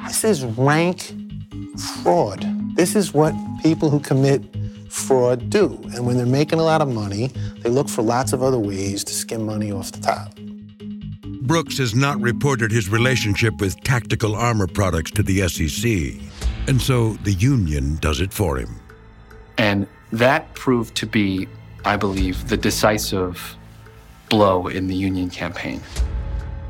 This 0.06 0.26
is 0.26 0.44
rank 0.44 1.14
fraud. 2.04 2.46
This 2.76 2.98
is 2.98 3.14
what 3.14 3.34
people 3.64 3.90
who 3.90 4.02
commit 4.02 4.44
fraud 4.90 5.50
do. 5.50 5.80
And 5.94 6.06
when 6.06 6.18
they're 6.18 6.26
making 6.26 6.60
a 6.60 6.64
lot 6.64 6.82
of 6.82 6.88
money, 6.88 7.28
they 7.60 7.70
look 7.70 7.90
for 7.90 8.02
lots 8.02 8.34
of 8.34 8.42
other 8.42 8.60
ways 8.60 9.04
to 9.04 9.14
skim 9.14 9.46
money 9.46 9.72
off 9.72 9.92
the 9.92 10.02
top. 10.02 10.36
Brooks 11.46 11.78
has 11.78 11.94
not 11.94 12.20
reported 12.22 12.72
his 12.72 12.90
relationship 12.90 13.62
with 13.62 13.80
tactical 13.84 14.36
armor 14.36 14.68
products 14.68 15.12
to 15.12 15.24
the 15.24 15.48
SEC, 15.48 16.20
and 16.68 16.82
so 16.82 17.14
the 17.24 17.34
union 17.34 17.98
does 17.98 18.20
it 18.20 18.34
for 18.34 18.58
him. 18.58 18.80
And 19.58 19.88
that 20.12 20.52
proved 20.56 20.96
to 20.96 21.06
be, 21.06 21.48
I 21.84 21.98
believe, 21.98 22.50
the 22.50 22.58
decisive 22.58 23.56
blow 24.30 24.68
in 24.68 24.88
the 24.88 24.96
union 24.96 25.30
campaign. 25.30 25.82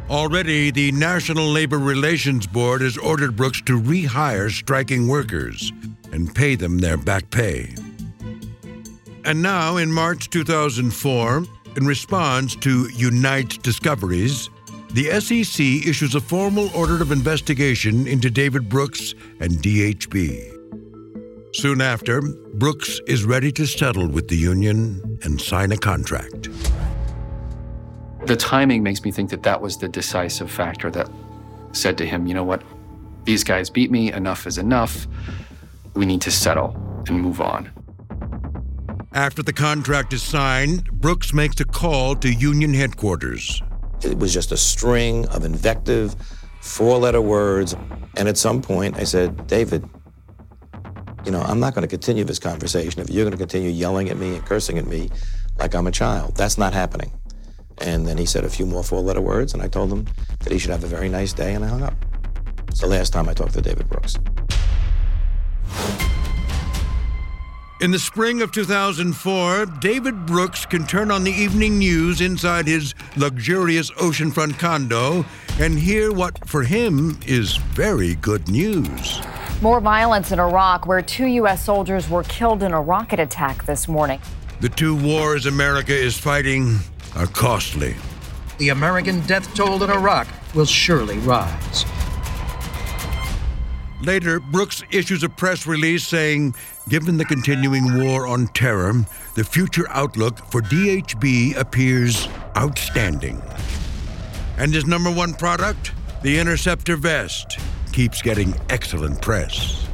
Already, 0.09 0.71
the 0.71 0.91
National 0.91 1.47
Labor 1.47 1.79
Relations 1.79 2.45
Board 2.45 2.81
has 2.81 2.97
ordered 2.97 3.35
Brooks 3.35 3.61
to 3.61 3.81
rehire 3.81 4.51
striking 4.51 5.07
workers 5.07 5.71
and 6.11 6.33
pay 6.35 6.55
them 6.55 6.77
their 6.77 6.97
back 6.97 7.29
pay. 7.31 7.73
And 9.25 9.41
now, 9.41 9.77
in 9.77 9.91
March 9.91 10.29
2004, 10.29 11.43
in 11.77 11.87
response 11.87 12.55
to 12.57 12.87
Unite 12.89 13.59
Discoveries, 13.63 14.51
the 14.91 15.19
SEC 15.19 15.65
issues 15.87 16.13
a 16.13 16.21
formal 16.21 16.69
order 16.75 17.01
of 17.01 17.11
investigation 17.11 18.05
into 18.05 18.29
David 18.29 18.69
Brooks 18.69 19.15
and 19.39 19.53
DHB. 19.53 21.55
Soon 21.55 21.81
after, 21.81 22.21
Brooks 22.53 23.01
is 23.07 23.25
ready 23.25 23.51
to 23.53 23.65
settle 23.65 24.07
with 24.07 24.27
the 24.27 24.37
union 24.37 25.17
and 25.23 25.41
sign 25.41 25.71
a 25.71 25.77
contract. 25.77 26.49
The 28.27 28.35
timing 28.35 28.83
makes 28.83 29.03
me 29.03 29.11
think 29.11 29.31
that 29.31 29.41
that 29.41 29.59
was 29.59 29.77
the 29.77 29.87
decisive 29.87 30.51
factor 30.51 30.91
that 30.91 31.09
said 31.71 31.97
to 31.97 32.05
him, 32.05 32.27
you 32.27 32.35
know 32.35 32.43
what, 32.43 32.61
these 33.23 33.43
guys 33.43 33.71
beat 33.71 33.89
me, 33.89 34.13
enough 34.13 34.45
is 34.45 34.59
enough. 34.59 35.07
We 35.95 36.05
need 36.05 36.21
to 36.21 36.31
settle 36.31 36.75
and 37.07 37.19
move 37.19 37.41
on. 37.41 37.71
After 39.15 39.41
the 39.41 39.53
contract 39.53 40.11
is 40.11 40.21
signed, 40.21 40.91
Brooks 40.91 41.33
makes 41.33 41.61
a 41.61 41.63
call 41.63 42.17
to 42.17 42.29
union 42.29 42.73
headquarters. 42.73 43.61
It 44.03 44.19
was 44.19 44.33
just 44.33 44.51
a 44.51 44.57
string 44.57 45.25
of 45.27 45.45
invective, 45.45 46.17
four 46.59 46.97
letter 46.97 47.21
words. 47.21 47.77
And 48.17 48.27
at 48.27 48.37
some 48.37 48.61
point, 48.61 48.97
I 48.97 49.05
said, 49.05 49.47
David, 49.47 49.89
you 51.23 51.31
know, 51.31 51.39
I'm 51.39 51.61
not 51.61 51.73
going 51.73 51.83
to 51.83 51.87
continue 51.87 52.25
this 52.25 52.39
conversation 52.39 52.99
if 52.99 53.09
you're 53.09 53.23
going 53.23 53.31
to 53.31 53.37
continue 53.37 53.69
yelling 53.69 54.09
at 54.09 54.17
me 54.17 54.35
and 54.35 54.45
cursing 54.45 54.77
at 54.77 54.85
me 54.85 55.09
like 55.57 55.73
I'm 55.75 55.87
a 55.87 55.91
child. 55.91 56.35
That's 56.35 56.57
not 56.57 56.73
happening. 56.73 57.13
And 57.77 58.05
then 58.05 58.17
he 58.17 58.25
said 58.25 58.43
a 58.43 58.49
few 58.49 58.65
more 58.65 58.83
four 58.83 58.99
letter 58.99 59.21
words, 59.21 59.53
and 59.53 59.63
I 59.63 59.69
told 59.69 59.93
him 59.93 60.07
that 60.41 60.51
he 60.51 60.59
should 60.59 60.71
have 60.71 60.83
a 60.83 60.87
very 60.87 61.07
nice 61.07 61.31
day, 61.31 61.53
and 61.53 61.63
I 61.63 61.69
hung 61.69 61.83
up. 61.83 61.95
It's 62.67 62.81
the 62.81 62.87
last 62.87 63.13
time 63.13 63.29
I 63.29 63.33
talked 63.33 63.53
to 63.53 63.61
David 63.61 63.87
Brooks. 63.87 64.17
In 67.85 67.91
the 67.91 67.99
spring 67.99 68.41
of 68.41 68.51
2004, 68.51 69.67
David 69.79 70.25
Brooks 70.25 70.65
can 70.65 70.87
turn 70.87 71.11
on 71.11 71.23
the 71.23 71.31
evening 71.31 71.77
news 71.77 72.19
inside 72.19 72.65
his 72.65 72.95
luxurious 73.15 73.91
oceanfront 73.91 74.57
condo 74.57 75.23
and 75.59 75.77
hear 75.77 76.11
what, 76.11 76.47
for 76.49 76.63
him, 76.63 77.19
is 77.27 77.57
very 77.57 78.15
good 78.15 78.49
news. 78.49 79.21
More 79.61 79.79
violence 79.79 80.31
in 80.31 80.39
Iraq, 80.39 80.87
where 80.87 81.03
two 81.03 81.27
U.S. 81.27 81.63
soldiers 81.63 82.09
were 82.09 82.23
killed 82.23 82.63
in 82.63 82.71
a 82.71 82.81
rocket 82.81 83.19
attack 83.19 83.67
this 83.67 83.87
morning. 83.87 84.19
The 84.61 84.69
two 84.69 84.95
wars 84.95 85.45
America 85.45 85.95
is 85.95 86.17
fighting 86.17 86.79
are 87.15 87.27
costly. 87.27 87.95
The 88.57 88.69
American 88.69 89.19
death 89.27 89.53
toll 89.53 89.83
in 89.83 89.91
Iraq 89.91 90.27
will 90.55 90.65
surely 90.65 91.19
rise. 91.19 91.85
Later, 94.01 94.39
Brooks 94.39 94.83
issues 94.91 95.23
a 95.23 95.29
press 95.29 95.65
release 95.65 96.05
saying, 96.05 96.55
given 96.87 97.17
the 97.17 97.25
continuing 97.25 98.03
war 98.03 98.27
on 98.27 98.47
terror, 98.47 98.93
the 99.35 99.43
future 99.43 99.87
outlook 99.89 100.37
for 100.51 100.61
DHB 100.61 101.55
appears 101.57 102.27
outstanding. 102.55 103.41
And 104.57 104.73
his 104.73 104.85
number 104.85 105.11
one 105.11 105.33
product, 105.33 105.91
the 106.21 106.39
Interceptor 106.39 106.95
vest, 106.95 107.59
keeps 107.91 108.21
getting 108.21 108.53
excellent 108.69 109.21
press. 109.21 109.87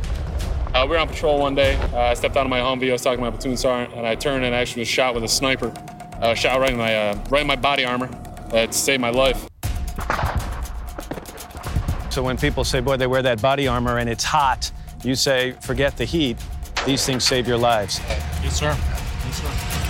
Uh, 0.74 0.86
we 0.86 0.92
were 0.92 1.00
on 1.00 1.08
patrol 1.08 1.40
one 1.40 1.56
day. 1.56 1.76
Uh, 1.94 1.98
I 1.98 2.14
stepped 2.14 2.38
out 2.38 2.46
of 2.46 2.50
my 2.50 2.60
Humvee. 2.60 2.90
I 2.90 2.94
was 2.94 3.02
talking 3.02 3.18
to 3.18 3.24
my 3.24 3.32
platoon 3.32 3.58
sergeant, 3.58 3.94
and 3.96 4.08
I 4.08 4.16
turned 4.16 4.46
and 4.46 4.56
actually 4.56 4.82
was 4.82 4.88
shot 4.88 5.14
with 5.14 5.24
a 5.24 5.28
sniper. 5.28 5.74
Uh, 6.22 6.34
shot 6.34 6.60
right 6.60 6.72
in 6.72 6.78
my 6.78 6.96
uh, 6.96 7.26
right 7.30 7.42
in 7.42 7.48
my 7.48 7.56
body 7.56 7.84
armor. 7.84 8.08
That 8.52 8.74
saved 8.74 9.02
my 9.02 9.10
life. 9.10 9.48
So 12.12 12.22
when 12.22 12.38
people 12.38 12.64
say, 12.64 12.82
boy, 12.82 12.98
they 12.98 13.08
wear 13.08 13.22
that 13.22 13.42
body 13.42 13.68
armor 13.68 13.98
and 13.98 14.10
it's 14.10 14.24
hot, 14.24 14.72
you 15.04 15.16
say, 15.16 15.54
forget 15.62 15.96
the 15.96 16.06
heat. 16.06 16.38
These 16.86 17.06
things 17.06 17.24
save 17.24 17.48
your 17.48 17.58
lives. 17.58 18.00
Yes, 18.44 18.58
sir. 18.58 18.78
Yes, 19.26 19.42
sir. 19.42 19.82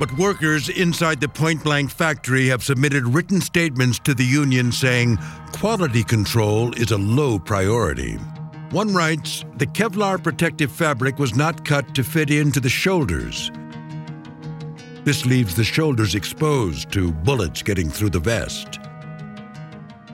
But 0.00 0.10
workers 0.16 0.70
inside 0.70 1.20
the 1.20 1.28
point 1.28 1.62
blank 1.62 1.90
factory 1.90 2.48
have 2.48 2.64
submitted 2.64 3.04
written 3.04 3.40
statements 3.40 3.98
to 4.00 4.14
the 4.14 4.24
union 4.24 4.72
saying 4.72 5.18
quality 5.52 6.02
control 6.02 6.72
is 6.74 6.90
a 6.90 6.96
low 6.96 7.38
priority. 7.38 8.14
One 8.70 8.94
writes 8.94 9.44
the 9.58 9.66
Kevlar 9.66 10.22
protective 10.22 10.72
fabric 10.72 11.18
was 11.18 11.36
not 11.36 11.64
cut 11.66 11.94
to 11.94 12.02
fit 12.02 12.30
into 12.30 12.60
the 12.60 12.68
shoulders. 12.68 13.50
This 15.04 15.26
leaves 15.26 15.54
the 15.54 15.64
shoulders 15.64 16.14
exposed 16.14 16.90
to 16.92 17.12
bullets 17.12 17.62
getting 17.62 17.90
through 17.90 18.10
the 18.10 18.20
vest. 18.20 18.78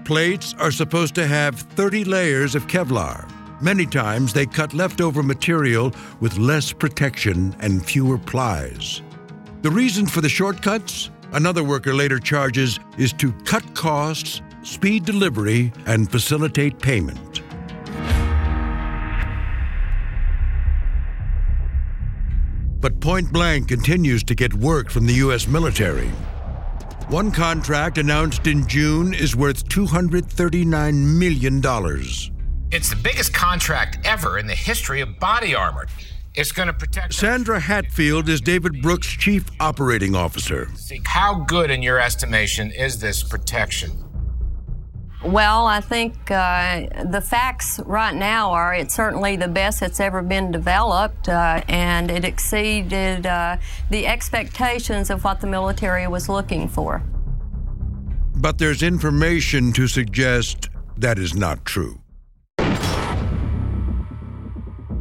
Plates 0.04 0.54
are 0.58 0.70
supposed 0.70 1.14
to 1.14 1.26
have 1.26 1.60
30 1.60 2.04
layers 2.04 2.54
of 2.54 2.66
Kevlar. 2.66 3.35
Many 3.60 3.86
times 3.86 4.34
they 4.34 4.44
cut 4.44 4.74
leftover 4.74 5.22
material 5.22 5.92
with 6.20 6.36
less 6.36 6.72
protection 6.72 7.56
and 7.60 7.84
fewer 7.84 8.18
plies. 8.18 9.02
The 9.62 9.70
reason 9.70 10.06
for 10.06 10.20
the 10.20 10.28
shortcuts, 10.28 11.10
another 11.32 11.64
worker 11.64 11.94
later 11.94 12.18
charges, 12.18 12.78
is 12.98 13.14
to 13.14 13.32
cut 13.44 13.74
costs, 13.74 14.42
speed 14.62 15.06
delivery, 15.06 15.72
and 15.86 16.10
facilitate 16.10 16.78
payment. 16.78 17.42
But 22.78 23.00
Point 23.00 23.32
Blank 23.32 23.68
continues 23.68 24.22
to 24.24 24.34
get 24.34 24.52
work 24.52 24.90
from 24.90 25.06
the 25.06 25.14
U.S. 25.14 25.48
military. 25.48 26.08
One 27.08 27.30
contract 27.30 27.96
announced 27.98 28.46
in 28.46 28.68
June 28.68 29.14
is 29.14 29.34
worth 29.34 29.66
$239 29.68 31.18
million. 31.18 32.35
It's 32.72 32.90
the 32.90 32.96
biggest 32.96 33.32
contract 33.32 33.98
ever 34.04 34.38
in 34.38 34.46
the 34.46 34.54
history 34.54 35.00
of 35.00 35.20
body 35.20 35.54
armor. 35.54 35.86
It's 36.34 36.52
going 36.52 36.66
to 36.66 36.74
protect. 36.74 37.14
Sandra 37.14 37.60
Hatfield 37.60 38.28
is 38.28 38.40
David 38.40 38.82
Brooks' 38.82 39.06
chief 39.06 39.44
operating 39.60 40.14
officer. 40.14 40.68
How 41.04 41.34
good, 41.34 41.70
in 41.70 41.80
your 41.80 41.98
estimation, 41.98 42.72
is 42.72 43.00
this 43.00 43.22
protection? 43.22 43.92
Well, 45.24 45.66
I 45.66 45.80
think 45.80 46.30
uh, 46.30 47.04
the 47.10 47.20
facts 47.20 47.80
right 47.86 48.14
now 48.14 48.50
are 48.50 48.74
it's 48.74 48.94
certainly 48.94 49.36
the 49.36 49.48
best 49.48 49.80
that's 49.80 49.98
ever 49.98 50.20
been 50.20 50.50
developed, 50.50 51.28
uh, 51.28 51.62
and 51.68 52.10
it 52.10 52.24
exceeded 52.24 53.26
uh, 53.26 53.56
the 53.90 54.06
expectations 54.06 55.08
of 55.08 55.24
what 55.24 55.40
the 55.40 55.46
military 55.46 56.06
was 56.06 56.28
looking 56.28 56.68
for. 56.68 57.02
But 58.36 58.58
there's 58.58 58.82
information 58.82 59.72
to 59.72 59.88
suggest 59.88 60.68
that 60.98 61.18
is 61.18 61.34
not 61.34 61.64
true. 61.64 62.00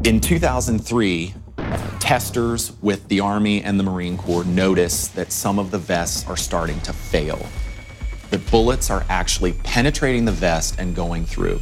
In 0.06 0.20
2003, 0.20 1.34
testers 2.00 2.74
with 2.84 3.08
the 3.08 3.22
Army 3.22 3.64
and 3.64 3.80
the 3.80 3.84
Marine 3.84 4.18
Corps 4.18 4.44
noticed 4.44 5.16
that 5.16 5.32
some 5.32 5.58
of 5.58 5.72
the 5.72 5.80
vests 5.80 6.28
are 6.28 6.38
starting 6.38 6.80
to 6.82 6.94
fail. 6.94 7.44
The 8.30 8.38
bullets 8.38 8.92
are 8.92 9.04
actually 9.10 9.54
penetrating 9.54 10.26
the 10.26 10.32
vest 10.32 10.76
and 10.78 10.96
going 10.96 11.26
through. 11.26 11.60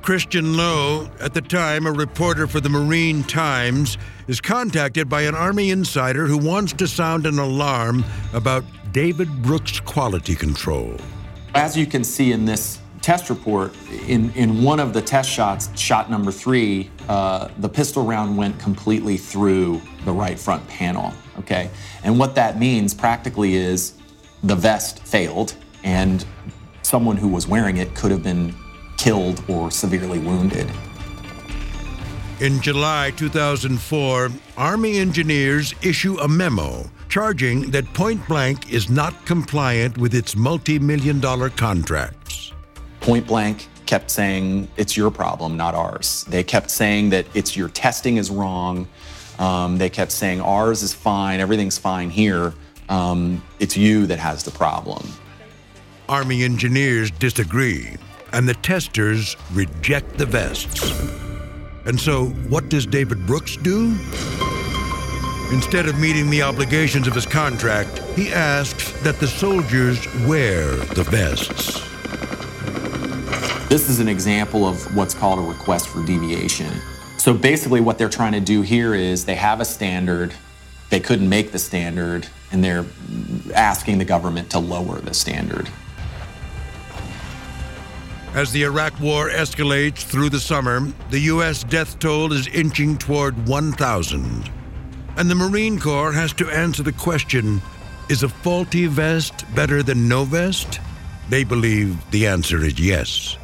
Christian 0.00 0.56
Lowe, 0.56 1.10
at 1.20 1.34
the 1.34 1.42
time 1.42 1.84
a 1.86 1.92
reporter 1.92 2.46
for 2.46 2.60
the 2.60 2.70
Marine 2.70 3.22
Times, 3.22 3.98
is 4.28 4.40
contacted 4.40 5.10
by 5.10 5.20
an 5.20 5.34
Army 5.34 5.70
insider 5.70 6.26
who 6.26 6.38
wants 6.38 6.72
to 6.72 6.88
sound 6.88 7.26
an 7.26 7.38
alarm 7.38 8.06
about 8.32 8.64
David 8.92 9.42
Brooks' 9.42 9.80
quality 9.80 10.34
control. 10.34 10.96
As 11.54 11.76
you 11.76 11.84
can 11.84 12.04
see 12.04 12.32
in 12.32 12.46
this 12.46 12.78
test 13.02 13.28
report, 13.28 13.74
in, 14.06 14.30
in 14.32 14.62
one 14.62 14.80
of 14.80 14.92
the 14.92 15.02
test 15.02 15.28
shots, 15.28 15.76
shot 15.78 16.10
number 16.10 16.30
three, 16.30 16.88
uh, 17.08 17.48
the 17.58 17.68
pistol 17.68 18.04
round 18.04 18.38
went 18.38 18.58
completely 18.58 19.16
through 19.16 19.82
the 20.04 20.12
right 20.12 20.38
front 20.38 20.66
panel. 20.68 21.12
Okay, 21.38 21.70
and 22.04 22.18
what 22.18 22.34
that 22.36 22.58
means 22.58 22.94
practically 22.94 23.54
is 23.54 23.94
the 24.44 24.54
vest 24.54 25.00
failed, 25.00 25.56
and 25.82 26.24
someone 26.82 27.16
who 27.16 27.28
was 27.28 27.46
wearing 27.48 27.78
it 27.78 27.94
could 27.94 28.10
have 28.10 28.22
been 28.22 28.54
killed 28.98 29.42
or 29.48 29.70
severely 29.70 30.18
wounded. 30.18 30.70
In 32.40 32.60
July 32.60 33.12
2004, 33.16 34.30
Army 34.56 34.98
engineers 34.98 35.74
issue 35.82 36.18
a 36.18 36.28
memo 36.28 36.90
charging 37.08 37.70
that 37.70 37.84
Point 37.92 38.26
Blank 38.26 38.72
is 38.72 38.88
not 38.88 39.26
compliant 39.26 39.98
with 39.98 40.14
its 40.14 40.34
multi 40.34 40.78
million 40.78 41.20
dollar 41.20 41.50
contracts. 41.50 42.21
Point 43.02 43.26
Blank 43.26 43.68
kept 43.84 44.10
saying 44.10 44.68
it's 44.76 44.96
your 44.96 45.10
problem, 45.10 45.56
not 45.56 45.74
ours. 45.74 46.24
They 46.28 46.44
kept 46.44 46.70
saying 46.70 47.10
that 47.10 47.26
it's 47.34 47.56
your 47.56 47.68
testing 47.68 48.16
is 48.16 48.30
wrong. 48.30 48.88
Um, 49.40 49.76
they 49.76 49.90
kept 49.90 50.12
saying 50.12 50.40
ours 50.40 50.84
is 50.84 50.94
fine, 50.94 51.40
everything's 51.40 51.78
fine 51.78 52.10
here. 52.10 52.54
Um, 52.88 53.42
it's 53.58 53.76
you 53.76 54.06
that 54.06 54.20
has 54.20 54.44
the 54.44 54.52
problem. 54.52 55.08
Army 56.08 56.44
engineers 56.44 57.10
disagree, 57.10 57.96
and 58.32 58.48
the 58.48 58.54
testers 58.54 59.36
reject 59.52 60.16
the 60.16 60.26
vests. 60.26 60.92
And 61.84 62.00
so, 62.00 62.26
what 62.48 62.68
does 62.68 62.86
David 62.86 63.26
Brooks 63.26 63.56
do? 63.56 63.98
Instead 65.52 65.86
of 65.86 65.98
meeting 65.98 66.30
the 66.30 66.42
obligations 66.42 67.08
of 67.08 67.14
his 67.14 67.26
contract, 67.26 67.98
he 68.14 68.32
asks 68.32 68.92
that 69.02 69.18
the 69.18 69.26
soldiers 69.26 70.06
wear 70.24 70.76
the 70.76 71.02
vests. 71.02 71.91
This 73.72 73.88
is 73.88 74.00
an 74.00 74.08
example 74.08 74.66
of 74.66 74.94
what's 74.94 75.14
called 75.14 75.38
a 75.38 75.42
request 75.42 75.88
for 75.88 76.04
deviation. 76.04 76.70
So 77.16 77.32
basically, 77.32 77.80
what 77.80 77.96
they're 77.96 78.10
trying 78.10 78.32
to 78.32 78.40
do 78.40 78.60
here 78.60 78.94
is 78.94 79.24
they 79.24 79.34
have 79.34 79.62
a 79.62 79.64
standard, 79.64 80.34
they 80.90 81.00
couldn't 81.00 81.26
make 81.26 81.52
the 81.52 81.58
standard, 81.58 82.28
and 82.50 82.62
they're 82.62 82.84
asking 83.54 83.96
the 83.96 84.04
government 84.04 84.50
to 84.50 84.58
lower 84.58 85.00
the 85.00 85.14
standard. 85.14 85.70
As 88.34 88.52
the 88.52 88.62
Iraq 88.64 89.00
War 89.00 89.30
escalates 89.30 90.04
through 90.04 90.28
the 90.28 90.38
summer, 90.38 90.86
the 91.08 91.20
U.S. 91.20 91.64
death 91.64 91.98
toll 91.98 92.34
is 92.34 92.48
inching 92.48 92.98
toward 92.98 93.48
1,000. 93.48 94.50
And 95.16 95.30
the 95.30 95.34
Marine 95.34 95.80
Corps 95.80 96.12
has 96.12 96.34
to 96.34 96.50
answer 96.50 96.82
the 96.82 96.92
question 96.92 97.62
is 98.10 98.22
a 98.22 98.28
faulty 98.28 98.86
vest 98.86 99.46
better 99.54 99.82
than 99.82 100.10
no 100.10 100.24
vest? 100.24 100.78
They 101.30 101.42
believe 101.42 101.98
the 102.10 102.26
answer 102.26 102.62
is 102.62 102.78
yes. 102.78 103.38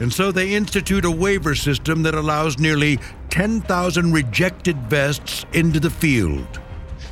And 0.00 0.12
so 0.12 0.32
they 0.32 0.54
institute 0.54 1.04
a 1.04 1.10
waiver 1.10 1.54
system 1.54 2.02
that 2.02 2.14
allows 2.14 2.58
nearly 2.58 2.98
10,000 3.30 4.12
rejected 4.12 4.76
vests 4.78 5.46
into 5.52 5.78
the 5.78 5.90
field. 5.90 6.60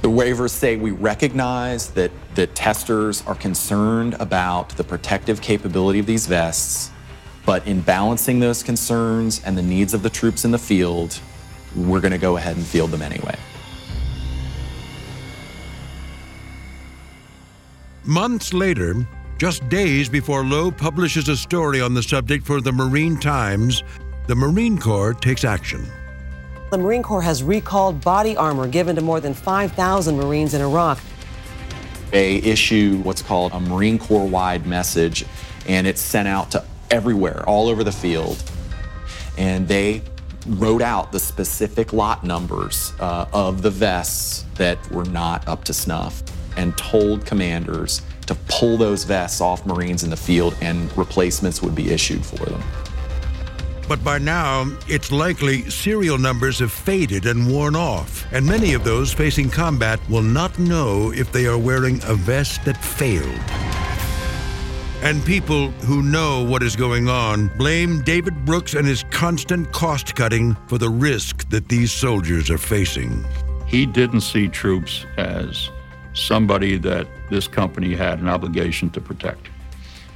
The 0.02 0.08
waivers 0.08 0.50
say 0.50 0.76
we 0.76 0.90
recognize 0.92 1.90
that, 1.90 2.10
the 2.36 2.46
testers 2.46 3.26
are 3.26 3.34
concerned 3.34 4.14
about 4.20 4.70
the 4.70 4.84
protective 4.84 5.42
capability 5.42 5.98
of 5.98 6.06
these 6.06 6.26
vests, 6.26 6.90
but 7.44 7.66
in 7.66 7.80
balancing 7.80 8.38
those 8.38 8.62
concerns 8.62 9.42
and 9.44 9.58
the 9.58 9.62
needs 9.62 9.94
of 9.94 10.02
the 10.04 10.10
troops 10.10 10.44
in 10.44 10.52
the 10.52 10.58
field, 10.58 11.18
we're 11.74 12.00
going 12.00 12.12
to 12.12 12.18
go 12.18 12.36
ahead 12.36 12.56
and 12.56 12.64
field 12.64 12.92
them 12.92 13.02
anyway. 13.02 13.34
Months 18.04 18.54
later, 18.54 19.06
just 19.40 19.66
days 19.70 20.06
before 20.06 20.44
Lowe 20.44 20.70
publishes 20.70 21.30
a 21.30 21.34
story 21.34 21.80
on 21.80 21.94
the 21.94 22.02
subject 22.02 22.44
for 22.44 22.60
the 22.60 22.70
Marine 22.70 23.18
Times, 23.18 23.82
the 24.26 24.34
Marine 24.34 24.76
Corps 24.76 25.14
takes 25.14 25.44
action. 25.44 25.82
The 26.70 26.76
Marine 26.76 27.02
Corps 27.02 27.22
has 27.22 27.42
recalled 27.42 28.02
body 28.02 28.36
armor 28.36 28.68
given 28.68 28.96
to 28.96 29.00
more 29.00 29.18
than 29.18 29.32
5,000 29.32 30.14
Marines 30.14 30.52
in 30.52 30.60
Iraq. 30.60 31.00
They 32.10 32.36
issue 32.36 32.98
what's 32.98 33.22
called 33.22 33.52
a 33.52 33.60
Marine 33.60 33.98
Corps 33.98 34.28
wide 34.28 34.66
message, 34.66 35.24
and 35.66 35.86
it's 35.86 36.02
sent 36.02 36.28
out 36.28 36.50
to 36.50 36.62
everywhere, 36.90 37.42
all 37.48 37.68
over 37.68 37.82
the 37.82 37.92
field. 37.92 38.42
And 39.38 39.66
they 39.66 40.02
wrote 40.48 40.82
out 40.82 41.12
the 41.12 41.20
specific 41.20 41.94
lot 41.94 42.24
numbers 42.24 42.92
uh, 43.00 43.24
of 43.32 43.62
the 43.62 43.70
vests 43.70 44.44
that 44.56 44.76
were 44.90 45.06
not 45.06 45.48
up 45.48 45.64
to 45.64 45.72
snuff 45.72 46.22
and 46.58 46.76
told 46.76 47.24
commanders 47.24 48.02
to 48.30 48.36
pull 48.46 48.76
those 48.76 49.02
vests 49.02 49.40
off 49.40 49.66
Marines 49.66 50.04
in 50.04 50.10
the 50.10 50.16
field 50.16 50.54
and 50.60 50.96
replacements 50.96 51.60
would 51.62 51.74
be 51.74 51.90
issued 51.90 52.24
for 52.24 52.46
them. 52.46 52.62
But 53.88 54.04
by 54.04 54.18
now, 54.18 54.70
it's 54.86 55.10
likely 55.10 55.68
serial 55.68 56.16
numbers 56.16 56.60
have 56.60 56.70
faded 56.70 57.26
and 57.26 57.50
worn 57.50 57.74
off, 57.74 58.24
and 58.32 58.46
many 58.46 58.72
of 58.74 58.84
those 58.84 59.12
facing 59.12 59.50
combat 59.50 59.98
will 60.08 60.22
not 60.22 60.56
know 60.60 61.12
if 61.12 61.32
they 61.32 61.46
are 61.46 61.58
wearing 61.58 62.00
a 62.04 62.14
vest 62.14 62.64
that 62.66 62.76
failed. 62.76 63.26
And 65.02 65.24
people 65.24 65.72
who 65.88 66.00
know 66.00 66.44
what 66.44 66.62
is 66.62 66.76
going 66.76 67.08
on 67.08 67.48
blame 67.58 68.00
David 68.02 68.44
Brooks 68.44 68.74
and 68.74 68.86
his 68.86 69.02
constant 69.10 69.72
cost 69.72 70.14
cutting 70.14 70.54
for 70.68 70.78
the 70.78 70.88
risk 70.88 71.48
that 71.50 71.68
these 71.68 71.90
soldiers 71.90 72.48
are 72.48 72.58
facing. 72.58 73.26
He 73.66 73.86
didn't 73.86 74.20
see 74.20 74.46
troops 74.46 75.04
as 75.16 75.68
somebody 76.14 76.76
that 76.78 77.06
this 77.30 77.46
company 77.46 77.94
had 77.94 78.18
an 78.18 78.28
obligation 78.28 78.90
to 78.90 79.00
protect, 79.00 79.48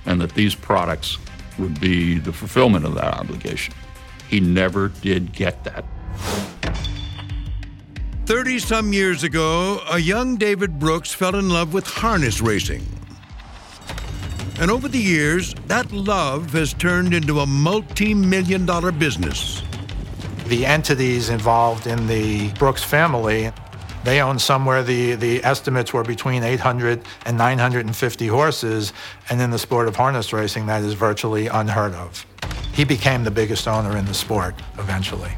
and 0.07 0.21
that 0.21 0.35
these 0.35 0.55
products 0.55 1.19
would 1.59 1.81
be 1.81 2.19
the 2.19 2.33
fulfillment 2.33 2.85
of 2.85 2.95
that 2.95 3.15
obligation. 3.15 3.75
He 4.29 4.41
never 4.41 4.89
did 4.89 5.33
get 5.33 5.65
that. 5.65 5.85
30 8.27 8.59
some 8.59 8.93
years 8.93 9.23
ago, 9.23 9.81
a 9.91 9.99
young 9.99 10.37
David 10.37 10.79
Brooks 10.79 11.13
fell 11.13 11.37
in 11.37 11.51
love 11.51 11.75
with 11.75 11.87
harness 11.87 12.41
racing. 12.41 12.83
And 14.59 14.71
over 14.71 14.89
the 14.89 14.99
years, 14.99 15.53
that 15.67 15.93
love 15.93 16.53
has 16.53 16.73
turned 16.73 17.13
into 17.13 17.41
a 17.41 17.47
multi 17.47 18.15
million 18.15 18.65
dollar 18.65 18.93
business. 18.93 19.63
The 20.47 20.65
entities 20.65 21.29
involved 21.29 21.87
in 21.87 22.07
the 22.07 22.53
Brooks 22.53 22.83
family, 22.83 23.53
they 24.05 24.21
owned 24.21 24.41
somewhere 24.41 24.83
the, 24.83 25.15
the 25.15 25.43
estimates 25.43 25.93
were 25.93 26.05
between 26.05 26.43
800 26.43 27.03
and 27.27 27.39
950 27.39 28.27
horses, 28.27 28.93
and 29.31 29.41
in 29.41 29.51
the 29.51 29.59
sport 29.59 29.89
of 29.89 29.97
harness 29.97 30.33
racing, 30.33 30.67
that 30.67 30.83
is 30.83 30.95
virtually 30.95 31.47
unheard 31.49 31.95
of. 31.95 32.25
He 32.73 32.85
became 32.85 33.25
the 33.25 33.31
biggest 33.31 33.67
owner 33.67 33.97
in 33.97 34.05
the 34.05 34.15
sport 34.15 34.55
eventually. 34.79 35.33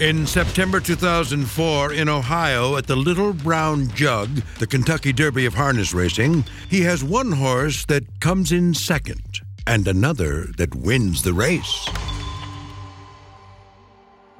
In 0.00 0.26
September 0.26 0.80
2004, 0.80 1.92
in 1.92 2.08
Ohio, 2.08 2.76
at 2.76 2.86
the 2.86 2.96
Little 2.96 3.34
Brown 3.34 3.88
Jug, 3.90 4.30
the 4.58 4.66
Kentucky 4.66 5.12
Derby 5.12 5.44
of 5.44 5.52
harness 5.52 5.92
racing, 5.92 6.46
he 6.70 6.80
has 6.82 7.04
one 7.04 7.32
horse 7.32 7.84
that 7.84 8.20
comes 8.20 8.50
in 8.50 8.72
second 8.72 9.40
and 9.66 9.86
another 9.86 10.46
that 10.56 10.74
wins 10.74 11.22
the 11.22 11.34
race. 11.34 11.86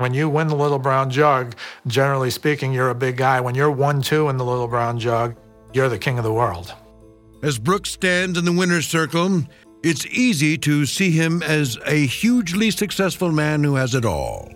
When 0.01 0.15
you 0.15 0.31
win 0.31 0.47
the 0.47 0.57
Little 0.57 0.79
Brown 0.79 1.11
Jug, 1.11 1.55
generally 1.87 2.31
speaking, 2.31 2.73
you're 2.73 2.89
a 2.89 2.95
big 2.95 3.19
guy. 3.19 3.39
When 3.39 3.55
you're 3.55 3.71
1 3.71 4.01
2 4.01 4.31
in 4.31 4.39
the 4.39 4.45
Little 4.47 4.67
Brown 4.67 4.99
Jug, 4.99 5.37
you're 5.75 5.91
the 5.91 5.99
king 5.99 6.17
of 6.17 6.25
the 6.25 6.33
world. 6.33 6.75
As 7.43 7.59
Brooks 7.59 7.91
stands 7.91 8.39
in 8.39 8.47
the 8.47 8.53
winner's 8.53 8.87
circle, 8.87 9.43
it's 9.83 10.07
easy 10.07 10.57
to 10.57 10.87
see 10.87 11.11
him 11.11 11.43
as 11.43 11.79
a 11.85 12.07
hugely 12.07 12.71
successful 12.71 13.31
man 13.31 13.63
who 13.63 13.75
has 13.75 13.95
it 13.95 14.07
all. 14.07 14.51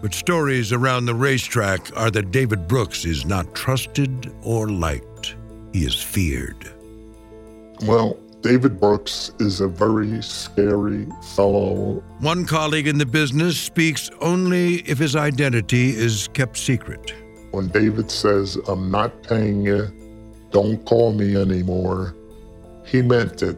But 0.00 0.14
stories 0.14 0.72
around 0.72 1.04
the 1.04 1.14
racetrack 1.14 1.94
are 1.94 2.10
that 2.12 2.30
David 2.30 2.66
Brooks 2.66 3.04
is 3.04 3.26
not 3.26 3.54
trusted 3.54 4.34
or 4.42 4.70
liked. 4.70 5.36
He 5.74 5.84
is 5.84 6.02
feared. 6.02 6.72
Well, 7.82 8.16
David 8.44 8.78
Brooks 8.78 9.32
is 9.40 9.62
a 9.62 9.68
very 9.68 10.20
scary 10.20 11.06
fellow. 11.34 12.04
One 12.18 12.44
colleague 12.44 12.86
in 12.86 12.98
the 12.98 13.06
business 13.06 13.58
speaks 13.58 14.10
only 14.20 14.80
if 14.80 14.98
his 14.98 15.16
identity 15.16 15.96
is 15.96 16.28
kept 16.34 16.58
secret. 16.58 17.14
When 17.52 17.68
David 17.68 18.10
says, 18.10 18.56
I'm 18.68 18.90
not 18.90 19.22
paying 19.22 19.62
you, 19.62 19.88
don't 20.50 20.84
call 20.84 21.14
me 21.14 21.34
anymore, 21.36 22.14
he 22.84 23.00
meant 23.00 23.42
it. 23.42 23.56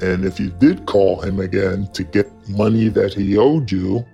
And 0.00 0.24
if 0.24 0.40
you 0.40 0.48
did 0.48 0.86
call 0.86 1.20
him 1.20 1.38
again 1.38 1.86
to 1.92 2.02
get 2.02 2.32
money 2.48 2.88
that 2.88 3.12
he 3.12 3.36
owed 3.36 3.70
you, 3.70 4.06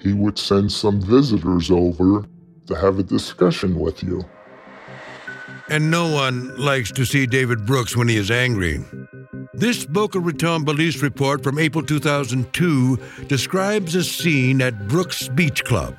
he 0.00 0.14
would 0.14 0.38
send 0.38 0.72
some 0.72 1.02
visitors 1.02 1.70
over 1.70 2.24
to 2.64 2.74
have 2.74 2.98
a 2.98 3.02
discussion 3.02 3.78
with 3.78 4.02
you. 4.02 4.24
And 5.70 5.88
no 5.88 6.12
one 6.12 6.56
likes 6.56 6.90
to 6.92 7.04
see 7.04 7.26
David 7.26 7.64
Brooks 7.64 7.96
when 7.96 8.08
he 8.08 8.16
is 8.16 8.28
angry. 8.28 8.84
This 9.54 9.86
Boca 9.86 10.18
Raton 10.18 10.64
police 10.64 11.00
report 11.00 11.44
from 11.44 11.60
April 11.60 11.84
2002 11.84 12.98
describes 13.28 13.94
a 13.94 14.02
scene 14.02 14.60
at 14.62 14.88
Brooks 14.88 15.28
Beach 15.28 15.64
Club. 15.64 15.94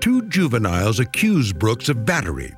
Two 0.00 0.22
juveniles 0.28 1.00
accuse 1.00 1.54
Brooks 1.54 1.88
of 1.88 2.04
battery. 2.04 2.54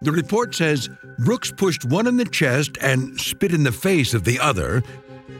The 0.00 0.12
report 0.12 0.54
says 0.54 0.88
Brooks 1.18 1.52
pushed 1.52 1.84
one 1.84 2.06
in 2.06 2.16
the 2.16 2.24
chest 2.24 2.78
and 2.80 3.20
spit 3.20 3.52
in 3.52 3.64
the 3.64 3.72
face 3.72 4.14
of 4.14 4.24
the 4.24 4.40
other, 4.40 4.82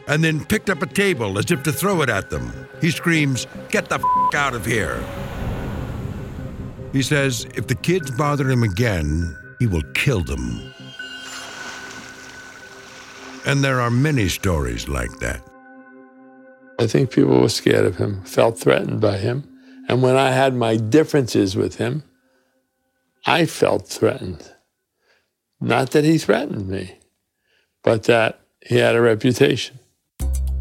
and 0.07 0.23
then 0.23 0.45
picked 0.45 0.69
up 0.69 0.83
a 0.83 0.87
table 0.87 1.39
as 1.39 1.49
if 1.49 1.63
to 1.63 1.71
throw 1.71 2.03
it 2.03 2.09
at 2.09 2.29
them. 2.29 2.53
He 2.79 2.91
screams, 2.91 3.47
Get 3.69 3.89
the 3.89 3.95
f 3.95 4.35
out 4.35 4.53
of 4.53 4.67
here. 4.67 5.03
He 6.93 7.01
says 7.01 7.47
if 7.55 7.65
the 7.65 7.75
kids 7.75 8.11
bother 8.11 8.49
him 8.49 8.61
again, 8.61 9.35
he 9.59 9.67
will 9.67 9.83
kill 9.93 10.23
them. 10.23 10.73
And 13.45 13.63
there 13.63 13.79
are 13.79 13.91
many 13.91 14.27
stories 14.27 14.87
like 14.87 15.19
that. 15.19 15.41
I 16.79 16.87
think 16.87 17.11
people 17.11 17.39
were 17.39 17.49
scared 17.49 17.85
of 17.85 17.97
him, 17.97 18.23
felt 18.23 18.59
threatened 18.59 18.99
by 18.99 19.17
him. 19.17 19.43
And 19.87 20.01
when 20.01 20.15
I 20.15 20.31
had 20.31 20.55
my 20.55 20.77
differences 20.77 21.55
with 21.55 21.75
him, 21.75 22.03
I 23.25 23.45
felt 23.45 23.87
threatened. 23.87 24.51
Not 25.61 25.91
that 25.91 26.03
he 26.03 26.17
threatened 26.17 26.67
me, 26.67 26.99
but 27.83 28.03
that 28.03 28.41
he 28.61 28.77
had 28.77 28.95
a 28.95 29.01
reputation. 29.01 29.79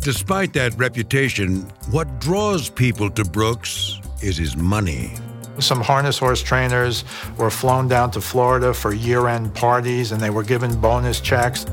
Despite 0.01 0.53
that 0.53 0.77
reputation, 0.77 1.63
what 1.91 2.21
draws 2.21 2.69
people 2.69 3.11
to 3.11 3.25
Brooks 3.25 3.99
is 4.23 4.37
his 4.37 4.57
money. 4.57 5.15
Some 5.59 5.81
harness 5.81 6.19
horse 6.19 6.43
trainers 6.43 7.05
were 7.37 7.51
flown 7.51 7.89
down 7.89 8.11
to 8.13 8.21
Florida 8.21 8.73
for 8.75 8.93
year 8.93 9.27
end 9.29 9.55
parties 9.55 10.13
and 10.13 10.21
they 10.21 10.29
were 10.31 10.43
given 10.43 10.79
bonus 10.81 11.21
checks. 11.21 11.65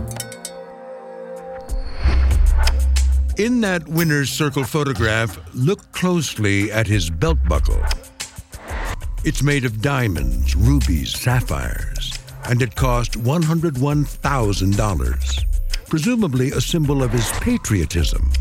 In 3.38 3.62
that 3.62 3.88
winner's 3.88 4.30
circle 4.30 4.64
photograph, 4.64 5.40
look 5.54 5.92
closely 5.92 6.72
at 6.72 6.88
his 6.88 7.10
belt 7.10 7.40
buckle. 7.48 7.82
It's 9.24 9.42
made 9.42 9.66
of 9.66 9.82
diamonds, 9.82 10.56
rubies, 10.56 11.20
sapphires, 11.20 12.14
and 12.46 12.62
it 12.62 12.76
cost 12.76 13.14
$101,000 13.14 15.52
presumably 15.92 16.52
a 16.52 16.62
symbol 16.62 17.04
of 17.04 17.12
his 17.12 17.30
patriotism. 17.42 18.32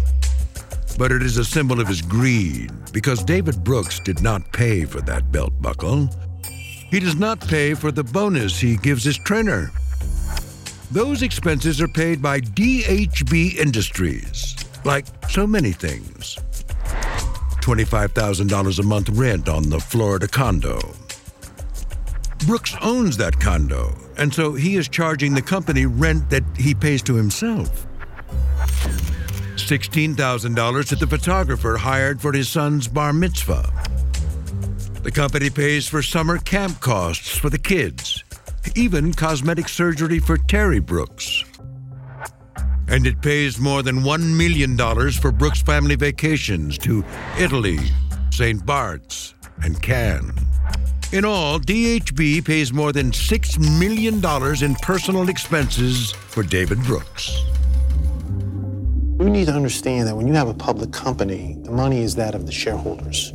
But 1.01 1.13
it 1.13 1.23
is 1.23 1.39
a 1.39 1.45
symbol 1.47 1.81
of 1.81 1.89
his 1.89 2.03
greed, 2.03 2.71
because 2.93 3.25
David 3.25 3.65
Brooks 3.65 4.01
did 4.01 4.21
not 4.21 4.53
pay 4.53 4.85
for 4.85 5.01
that 5.01 5.33
belt 5.33 5.55
buckle. 5.63 6.11
He 6.45 7.01
does 7.01 7.17
not 7.17 7.41
pay 7.41 7.73
for 7.73 7.91
the 7.91 8.05
bonus 8.05 8.61
he 8.61 8.77
gives 8.77 9.03
his 9.03 9.17
trainer. 9.17 9.71
Those 10.91 11.23
expenses 11.23 11.81
are 11.81 11.89
paid 11.89 12.21
by 12.21 12.41
DHB 12.41 13.57
Industries, 13.57 14.55
like 14.85 15.07
so 15.31 15.47
many 15.47 15.73
things. 15.73 16.37
$25,000 17.63 18.79
a 18.79 18.83
month 18.83 19.09
rent 19.09 19.49
on 19.49 19.71
the 19.71 19.81
Florida 19.81 20.29
condo. 20.29 20.79
Brooks 22.47 22.77
owns 22.83 23.17
that 23.17 23.41
condo, 23.41 23.97
and 24.19 24.35
so 24.35 24.53
he 24.53 24.77
is 24.77 24.87
charging 24.87 25.33
the 25.33 25.41
company 25.41 25.87
rent 25.87 26.29
that 26.29 26.45
he 26.59 26.75
pays 26.75 27.01
to 27.05 27.15
himself. 27.15 27.87
$16,000 29.71 30.89
to 30.89 30.97
the 30.97 31.07
photographer 31.07 31.77
hired 31.77 32.21
for 32.21 32.33
his 32.33 32.49
son's 32.49 32.89
bar 32.89 33.13
mitzvah. 33.13 33.71
The 35.05 35.13
company 35.13 35.49
pays 35.49 35.87
for 35.87 36.03
summer 36.03 36.39
camp 36.39 36.81
costs 36.81 37.39
for 37.39 37.51
the 37.51 37.59
kids, 37.59 38.25
even 38.75 39.15
cosmetic 39.15 39.69
surgery 39.69 40.19
for 40.19 40.37
Terry 40.37 40.81
Brooks. 40.81 41.45
And 42.89 43.07
it 43.07 43.23
pays 43.23 43.61
more 43.61 43.85
than 43.85 44.01
$1 44.01 44.37
million 44.37 44.77
for 45.13 45.31
Brooks 45.31 45.63
family 45.63 45.95
vacations 45.95 46.77
to 46.79 47.05
Italy, 47.39 47.79
St. 48.33 48.67
Bart's, 48.67 49.37
and 49.63 49.81
Cannes. 49.81 50.35
In 51.13 51.25
all, 51.25 51.61
DHB 51.61 52.45
pays 52.45 52.73
more 52.73 52.93
than 52.93 53.13
$6 53.13 53.79
million 53.79 54.17
in 54.65 54.75
personal 54.83 55.29
expenses 55.29 56.11
for 56.11 56.43
David 56.43 56.83
Brooks. 56.83 57.45
We 59.21 59.29
need 59.29 59.49
to 59.49 59.53
understand 59.53 60.09
that 60.09 60.17
when 60.17 60.27
you 60.27 60.33
have 60.33 60.49
a 60.49 60.55
public 60.55 60.93
company, 60.93 61.59
the 61.61 61.71
money 61.71 62.01
is 62.01 62.15
that 62.15 62.35
of 62.35 62.47
the 62.47 62.53
shareholders. 62.53 63.33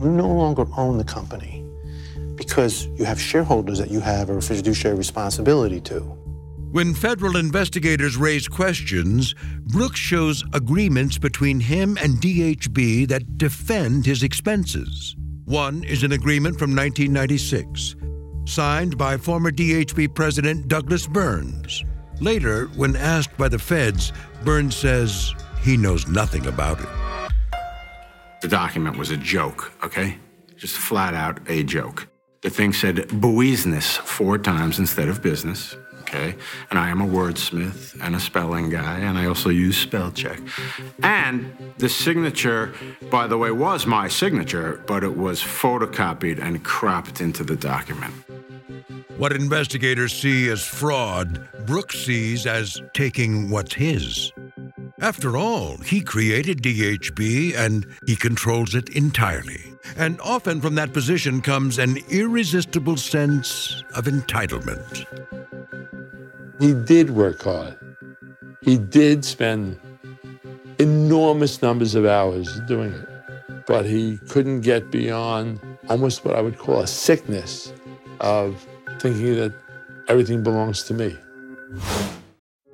You 0.00 0.10
no 0.10 0.28
longer 0.28 0.64
own 0.76 0.96
the 0.96 1.02
company 1.02 1.66
because 2.36 2.86
you 2.96 3.04
have 3.04 3.20
shareholders 3.20 3.80
that 3.80 3.90
you 3.90 3.98
have 3.98 4.30
a 4.30 4.40
fiduciary 4.40 4.96
responsibility 4.96 5.80
to. 5.80 5.98
When 6.70 6.94
federal 6.94 7.36
investigators 7.36 8.16
raise 8.16 8.46
questions, 8.46 9.34
Brooks 9.66 9.98
shows 9.98 10.44
agreements 10.52 11.18
between 11.18 11.58
him 11.58 11.98
and 12.00 12.18
DHB 12.18 13.08
that 13.08 13.38
defend 13.38 14.06
his 14.06 14.22
expenses. 14.22 15.16
One 15.46 15.82
is 15.82 16.04
an 16.04 16.12
agreement 16.12 16.60
from 16.60 16.76
1996, 16.76 17.96
signed 18.44 18.96
by 18.96 19.16
former 19.16 19.50
DHB 19.50 20.14
President 20.14 20.68
Douglas 20.68 21.08
Burns. 21.08 21.82
Later, 22.20 22.66
when 22.76 22.96
asked 22.96 23.36
by 23.36 23.48
the 23.48 23.58
feds, 23.58 24.12
Burns 24.44 24.76
says 24.76 25.34
he 25.62 25.76
knows 25.76 26.08
nothing 26.08 26.46
about 26.46 26.80
it. 26.80 26.88
The 28.42 28.48
document 28.48 28.96
was 28.96 29.10
a 29.10 29.16
joke, 29.16 29.72
okay? 29.84 30.18
Just 30.56 30.76
flat 30.76 31.14
out 31.14 31.40
a 31.48 31.62
joke. 31.62 32.08
The 32.42 32.50
thing 32.50 32.72
said 32.72 33.08
business 33.20 33.96
four 33.96 34.38
times 34.38 34.78
instead 34.78 35.08
of 35.08 35.22
business 35.22 35.76
okay? 36.08 36.34
And 36.70 36.78
I 36.78 36.88
am 36.88 37.00
a 37.00 37.06
wordsmith 37.06 38.00
and 38.02 38.14
a 38.16 38.20
spelling 38.20 38.70
guy, 38.70 38.98
and 38.98 39.18
I 39.18 39.26
also 39.26 39.50
use 39.50 39.76
spell 39.76 40.10
check. 40.10 40.40
And 41.02 41.52
the 41.78 41.88
signature, 41.88 42.72
by 43.10 43.26
the 43.26 43.38
way, 43.38 43.50
was 43.50 43.86
my 43.86 44.08
signature, 44.08 44.82
but 44.86 45.04
it 45.04 45.16
was 45.16 45.40
photocopied 45.40 46.42
and 46.42 46.64
cropped 46.64 47.20
into 47.20 47.44
the 47.44 47.56
document. 47.56 48.14
What 49.16 49.32
investigators 49.32 50.12
see 50.12 50.48
as 50.48 50.64
fraud, 50.64 51.48
Brooks 51.66 51.98
sees 51.98 52.46
as 52.46 52.80
taking 52.94 53.50
what's 53.50 53.74
his. 53.74 54.32
After 55.00 55.36
all, 55.36 55.76
he 55.78 56.00
created 56.00 56.62
DHB 56.62 57.56
and 57.56 57.86
he 58.06 58.16
controls 58.16 58.74
it 58.74 58.88
entirely. 58.90 59.62
And 59.96 60.20
often 60.20 60.60
from 60.60 60.74
that 60.74 60.92
position 60.92 61.40
comes 61.40 61.78
an 61.78 61.98
irresistible 62.10 62.96
sense 62.96 63.82
of 63.94 64.06
entitlement. 64.06 65.06
He 66.58 66.74
did 66.74 67.10
work 67.10 67.42
hard. 67.42 67.78
He 68.60 68.78
did 68.78 69.24
spend 69.24 69.78
enormous 70.78 71.62
numbers 71.62 71.94
of 71.94 72.04
hours 72.04 72.60
doing 72.66 72.92
it, 72.92 73.08
but 73.66 73.86
he 73.86 74.18
couldn't 74.28 74.62
get 74.62 74.90
beyond 74.90 75.60
almost 75.88 76.24
what 76.24 76.34
I 76.34 76.40
would 76.40 76.58
call 76.58 76.80
a 76.80 76.86
sickness 76.86 77.72
of 78.20 78.66
thinking 78.98 79.36
that 79.36 79.52
everything 80.08 80.42
belongs 80.42 80.82
to 80.84 80.94
me. 80.94 81.16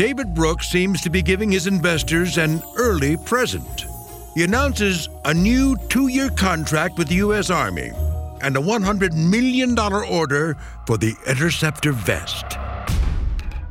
David 0.00 0.34
Brooks 0.34 0.66
seems 0.66 1.02
to 1.02 1.10
be 1.10 1.20
giving 1.20 1.52
his 1.52 1.66
investors 1.66 2.38
an 2.38 2.62
early 2.78 3.18
present. 3.18 3.84
He 4.34 4.44
announces 4.44 5.10
a 5.26 5.34
new 5.34 5.76
two 5.90 6.08
year 6.08 6.30
contract 6.30 6.96
with 6.96 7.08
the 7.08 7.16
U.S. 7.16 7.50
Army 7.50 7.92
and 8.40 8.56
a 8.56 8.60
$100 8.60 9.12
million 9.12 9.78
order 9.78 10.56
for 10.86 10.96
the 10.96 11.14
Interceptor 11.26 11.92
vest. 11.92 12.46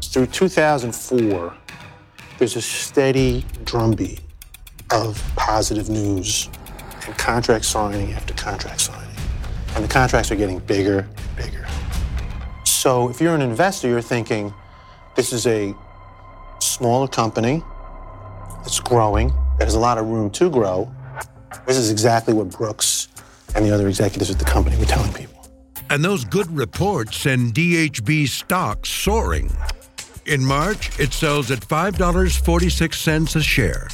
Through 0.03 0.27
2004, 0.27 1.51
there's 2.37 2.55
a 2.55 2.61
steady 2.61 3.43
drumbeat 3.63 4.21
of 4.91 5.19
positive 5.35 5.89
news 5.89 6.47
and 7.07 7.17
contract 7.17 7.65
signing 7.65 8.11
after 8.11 8.35
contract 8.35 8.81
signing. 8.81 9.15
And 9.73 9.83
the 9.83 9.89
contracts 9.89 10.29
are 10.29 10.35
getting 10.35 10.59
bigger 10.59 10.99
and 10.99 11.35
bigger. 11.35 11.65
So 12.65 13.09
if 13.09 13.19
you're 13.19 13.33
an 13.33 13.41
investor, 13.41 13.87
you're 13.87 13.99
thinking, 13.99 14.53
this 15.15 15.33
is 15.33 15.47
a 15.47 15.73
smaller 16.79 17.07
company 17.09 17.61
that's 18.59 18.79
growing, 18.79 19.33
that 19.57 19.65
has 19.65 19.75
a 19.75 19.79
lot 19.79 19.97
of 19.97 20.07
room 20.07 20.29
to 20.31 20.49
grow. 20.49 20.89
This 21.67 21.75
is 21.75 21.91
exactly 21.91 22.33
what 22.33 22.51
Brooks 22.51 23.09
and 23.53 23.65
the 23.65 23.71
other 23.71 23.89
executives 23.89 24.31
at 24.31 24.39
the 24.39 24.45
company 24.45 24.77
were 24.77 24.85
telling 24.85 25.11
people. 25.11 25.45
And 25.89 26.05
those 26.05 26.23
good 26.23 26.49
reports 26.55 27.17
send 27.17 27.53
DHB 27.53 28.29
stock 28.29 28.85
soaring. 28.85 29.51
In 30.25 30.45
March, 30.45 30.97
it 30.99 31.11
sells 31.11 31.51
at 31.51 31.59
$5.46 31.59 33.35
a 33.35 33.41
share. 33.41 33.89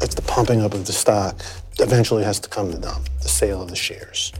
it's 0.00 0.14
the 0.14 0.22
pumping 0.22 0.60
up 0.60 0.74
of 0.74 0.86
the 0.86 0.92
stock. 0.92 1.36
Eventually 1.78 2.24
has 2.24 2.40
to 2.40 2.48
come 2.48 2.70
the 2.70 2.78
dump, 2.78 3.08
the 3.22 3.28
sale 3.28 3.62
of 3.62 3.68
the 3.68 3.76
shares. 3.76 4.32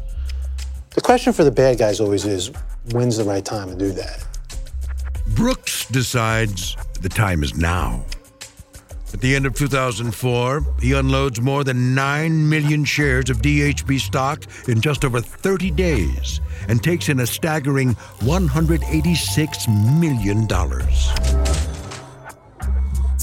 The 0.91 1.01
question 1.01 1.33
for 1.33 1.45
the 1.45 1.51
bad 1.51 1.79
guys 1.79 2.01
always 2.01 2.25
is 2.25 2.51
when's 2.93 3.17
the 3.17 3.25
right 3.25 3.45
time 3.45 3.69
to 3.69 3.77
do 3.77 3.93
that? 3.93 4.27
Brooks 5.29 5.87
decides 5.87 6.77
the 7.01 7.09
time 7.09 7.43
is 7.43 7.57
now. 7.57 8.05
At 9.15 9.21
the 9.21 9.35
end 9.35 9.47
of 9.47 9.55
2004, 9.55 10.77
he 10.81 10.93
unloads 10.93 11.41
more 11.41 11.65
than 11.65 11.95
9 11.95 12.49
million 12.49 12.85
shares 12.85 13.31
of 13.31 13.39
DHB 13.39 14.01
stock 14.01 14.45
in 14.69 14.81
just 14.81 15.05
over 15.05 15.21
30 15.21 15.71
days 15.71 16.41
and 16.69 16.83
takes 16.83 17.09
in 17.09 17.21
a 17.21 17.27
staggering 17.27 17.95
$186 18.21 19.99
million. 19.99 20.47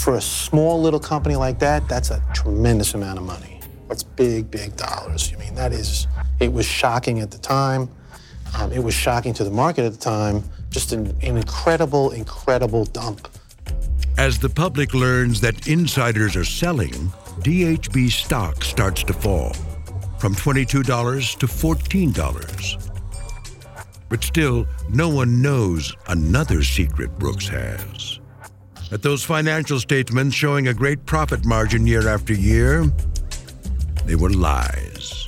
For 0.05 0.13
a 0.13 0.21
small 0.21 0.79
little 0.79 0.99
company 0.99 1.35
like 1.35 1.57
that, 1.57 1.89
that's 1.89 2.11
a 2.11 2.23
tremendous 2.31 2.93
amount 2.93 3.17
of 3.17 3.25
money. 3.25 3.59
That's 3.87 4.03
big, 4.03 4.51
big 4.51 4.77
dollars. 4.77 5.33
I 5.33 5.39
mean, 5.39 5.55
that 5.55 5.71
is, 5.71 6.05
it 6.39 6.53
was 6.53 6.67
shocking 6.67 7.21
at 7.21 7.31
the 7.31 7.39
time. 7.39 7.89
Um, 8.55 8.71
it 8.71 8.83
was 8.83 8.93
shocking 8.93 9.33
to 9.33 9.43
the 9.43 9.49
market 9.49 9.83
at 9.83 9.93
the 9.93 9.97
time. 9.97 10.43
Just 10.69 10.91
an, 10.91 11.07
an 11.23 11.37
incredible, 11.37 12.11
incredible 12.11 12.85
dump. 12.85 13.27
As 14.19 14.37
the 14.37 14.47
public 14.47 14.93
learns 14.93 15.41
that 15.41 15.67
insiders 15.67 16.35
are 16.35 16.45
selling, 16.45 16.93
DHB 17.41 18.11
stock 18.11 18.63
starts 18.63 19.01
to 19.05 19.13
fall 19.13 19.53
from 20.19 20.35
$22 20.35 21.39
to 21.39 21.47
$14. 21.47 22.91
But 24.09 24.23
still, 24.23 24.67
no 24.87 25.09
one 25.09 25.41
knows 25.41 25.95
another 26.09 26.61
secret 26.61 27.17
Brooks 27.17 27.47
has. 27.47 28.19
That 28.89 29.01
those 29.01 29.23
financial 29.23 29.79
statements 29.79 30.35
showing 30.35 30.67
a 30.67 30.73
great 30.73 31.05
profit 31.05 31.45
margin 31.45 31.87
year 31.87 32.07
after 32.07 32.33
year, 32.33 32.85
they 34.05 34.15
were 34.15 34.29
lies. 34.29 35.27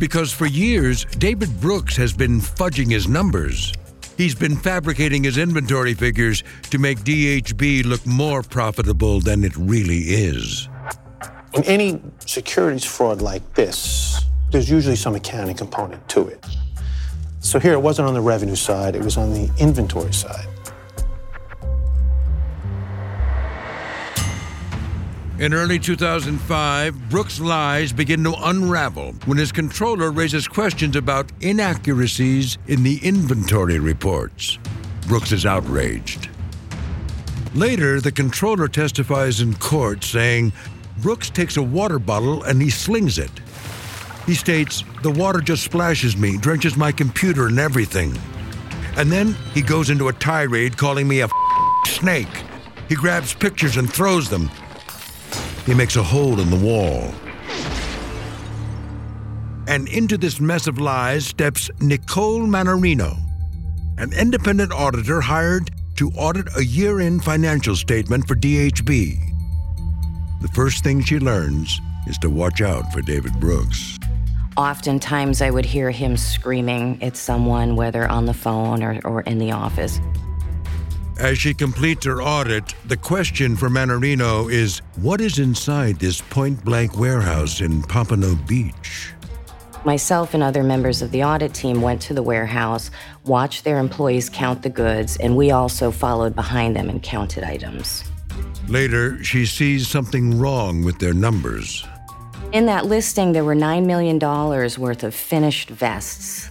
Because 0.00 0.32
for 0.32 0.46
years, 0.46 1.04
David 1.04 1.60
Brooks 1.60 1.96
has 1.96 2.12
been 2.12 2.40
fudging 2.40 2.90
his 2.90 3.06
numbers. 3.06 3.72
He's 4.16 4.34
been 4.34 4.56
fabricating 4.56 5.24
his 5.24 5.38
inventory 5.38 5.94
figures 5.94 6.42
to 6.70 6.78
make 6.78 6.98
DHB 7.00 7.84
look 7.84 8.04
more 8.06 8.42
profitable 8.42 9.20
than 9.20 9.44
it 9.44 9.56
really 9.56 9.98
is. 9.98 10.68
In 11.52 11.62
any 11.64 12.00
securities 12.26 12.84
fraud 12.84 13.20
like 13.20 13.54
this, 13.54 14.20
there's 14.50 14.70
usually 14.70 14.96
some 14.96 15.14
accounting 15.14 15.56
component 15.56 16.08
to 16.08 16.26
it. 16.28 16.44
So 17.40 17.58
here 17.58 17.74
it 17.74 17.80
wasn't 17.80 18.08
on 18.08 18.14
the 18.14 18.20
revenue 18.20 18.56
side, 18.56 18.96
it 18.96 19.02
was 19.02 19.16
on 19.16 19.32
the 19.32 19.50
inventory 19.58 20.12
side. 20.12 20.46
In 25.44 25.52
early 25.52 25.78
2005, 25.78 27.10
Brooks' 27.10 27.38
lies 27.38 27.92
begin 27.92 28.24
to 28.24 28.34
unravel 28.44 29.12
when 29.26 29.36
his 29.36 29.52
controller 29.52 30.10
raises 30.10 30.48
questions 30.48 30.96
about 30.96 31.30
inaccuracies 31.42 32.56
in 32.66 32.82
the 32.82 32.98
inventory 33.02 33.78
reports. 33.78 34.58
Brooks 35.06 35.32
is 35.32 35.44
outraged. 35.44 36.30
Later, 37.54 38.00
the 38.00 38.10
controller 38.10 38.68
testifies 38.68 39.42
in 39.42 39.54
court 39.56 40.02
saying 40.02 40.54
Brooks 41.02 41.28
takes 41.28 41.58
a 41.58 41.62
water 41.62 41.98
bottle 41.98 42.42
and 42.44 42.62
he 42.62 42.70
slings 42.70 43.18
it. 43.18 43.42
He 44.24 44.32
states, 44.32 44.82
The 45.02 45.10
water 45.10 45.42
just 45.42 45.62
splashes 45.62 46.16
me, 46.16 46.38
drenches 46.38 46.74
my 46.74 46.90
computer 46.90 47.48
and 47.48 47.58
everything. 47.58 48.18
And 48.96 49.12
then 49.12 49.36
he 49.52 49.60
goes 49.60 49.90
into 49.90 50.08
a 50.08 50.14
tirade 50.14 50.78
calling 50.78 51.06
me 51.06 51.20
a 51.20 51.28
snake. 51.84 52.34
He 52.88 52.94
grabs 52.94 53.34
pictures 53.34 53.76
and 53.76 53.92
throws 53.92 54.30
them. 54.30 54.50
He 55.66 55.74
makes 55.74 55.96
a 55.96 56.02
hole 56.02 56.40
in 56.40 56.50
the 56.50 56.56
wall. 56.56 57.10
And 59.66 59.88
into 59.88 60.18
this 60.18 60.40
mess 60.40 60.66
of 60.66 60.78
lies 60.78 61.26
steps 61.26 61.70
Nicole 61.80 62.40
Mannarino, 62.40 63.16
an 63.96 64.12
independent 64.12 64.72
auditor 64.72 65.22
hired 65.22 65.70
to 65.96 66.10
audit 66.16 66.48
a 66.56 66.64
year 66.64 67.00
end 67.00 67.24
financial 67.24 67.74
statement 67.76 68.28
for 68.28 68.34
DHB. 68.34 69.18
The 70.42 70.48
first 70.48 70.84
thing 70.84 71.02
she 71.02 71.18
learns 71.18 71.80
is 72.06 72.18
to 72.18 72.28
watch 72.28 72.60
out 72.60 72.92
for 72.92 73.00
David 73.00 73.40
Brooks. 73.40 73.98
Oftentimes, 74.58 75.40
I 75.40 75.50
would 75.50 75.64
hear 75.64 75.90
him 75.90 76.16
screaming 76.16 77.02
at 77.02 77.16
someone, 77.16 77.74
whether 77.74 78.06
on 78.06 78.26
the 78.26 78.34
phone 78.34 78.82
or, 78.82 79.00
or 79.04 79.22
in 79.22 79.38
the 79.38 79.52
office. 79.52 79.98
As 81.18 81.38
she 81.38 81.54
completes 81.54 82.04
her 82.06 82.20
audit, 82.20 82.74
the 82.86 82.96
question 82.96 83.54
for 83.54 83.68
Mannarino 83.68 84.50
is 84.50 84.80
what 84.96 85.20
is 85.20 85.38
inside 85.38 86.00
this 86.00 86.20
point 86.20 86.64
blank 86.64 86.98
warehouse 86.98 87.60
in 87.60 87.82
Pompano 87.82 88.34
Beach? 88.48 89.12
Myself 89.84 90.34
and 90.34 90.42
other 90.42 90.64
members 90.64 91.02
of 91.02 91.12
the 91.12 91.22
audit 91.22 91.54
team 91.54 91.82
went 91.82 92.02
to 92.02 92.14
the 92.14 92.22
warehouse, 92.22 92.90
watched 93.26 93.62
their 93.62 93.78
employees 93.78 94.28
count 94.28 94.62
the 94.62 94.70
goods, 94.70 95.16
and 95.18 95.36
we 95.36 95.52
also 95.52 95.92
followed 95.92 96.34
behind 96.34 96.74
them 96.74 96.88
and 96.88 97.00
counted 97.02 97.44
items. 97.44 98.02
Later, 98.66 99.22
she 99.22 99.46
sees 99.46 99.86
something 99.86 100.38
wrong 100.38 100.82
with 100.82 100.98
their 100.98 101.14
numbers. 101.14 101.86
In 102.52 102.66
that 102.66 102.86
listing, 102.86 103.32
there 103.32 103.44
were 103.44 103.54
$9 103.54 103.84
million 103.84 104.18
worth 104.18 105.04
of 105.04 105.14
finished 105.14 105.70
vests. 105.70 106.50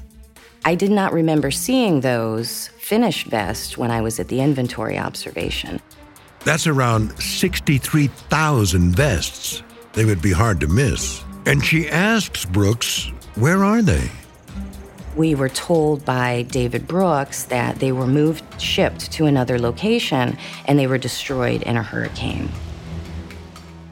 I 0.65 0.75
did 0.75 0.91
not 0.91 1.11
remember 1.11 1.51
seeing 1.51 1.99
those 1.99 2.69
finished 2.79 3.27
vests 3.27 3.77
when 3.77 3.91
I 3.91 3.99
was 3.99 4.17
at 4.19 4.29
the 4.29 4.39
inventory 4.39 4.97
observation. 4.97 5.81
That's 6.45 6.67
around 6.67 7.21
63,000 7.21 8.95
vests. 8.95 9.61
They 9.91 10.05
would 10.05 10.21
be 10.21 10.31
hard 10.31 10.61
to 10.61 10.67
miss. 10.67 11.21
And 11.45 11.63
she 11.63 11.89
asks 11.89 12.45
Brooks, 12.45 13.11
where 13.35 13.65
are 13.65 13.81
they? 13.81 14.09
We 15.17 15.35
were 15.35 15.49
told 15.49 16.05
by 16.05 16.43
David 16.43 16.87
Brooks 16.87 17.43
that 17.45 17.79
they 17.79 17.91
were 17.91 18.07
moved, 18.07 18.43
shipped 18.59 19.11
to 19.11 19.25
another 19.25 19.59
location, 19.59 20.37
and 20.65 20.79
they 20.79 20.87
were 20.87 20.97
destroyed 20.97 21.61
in 21.63 21.75
a 21.75 21.83
hurricane. 21.83 22.49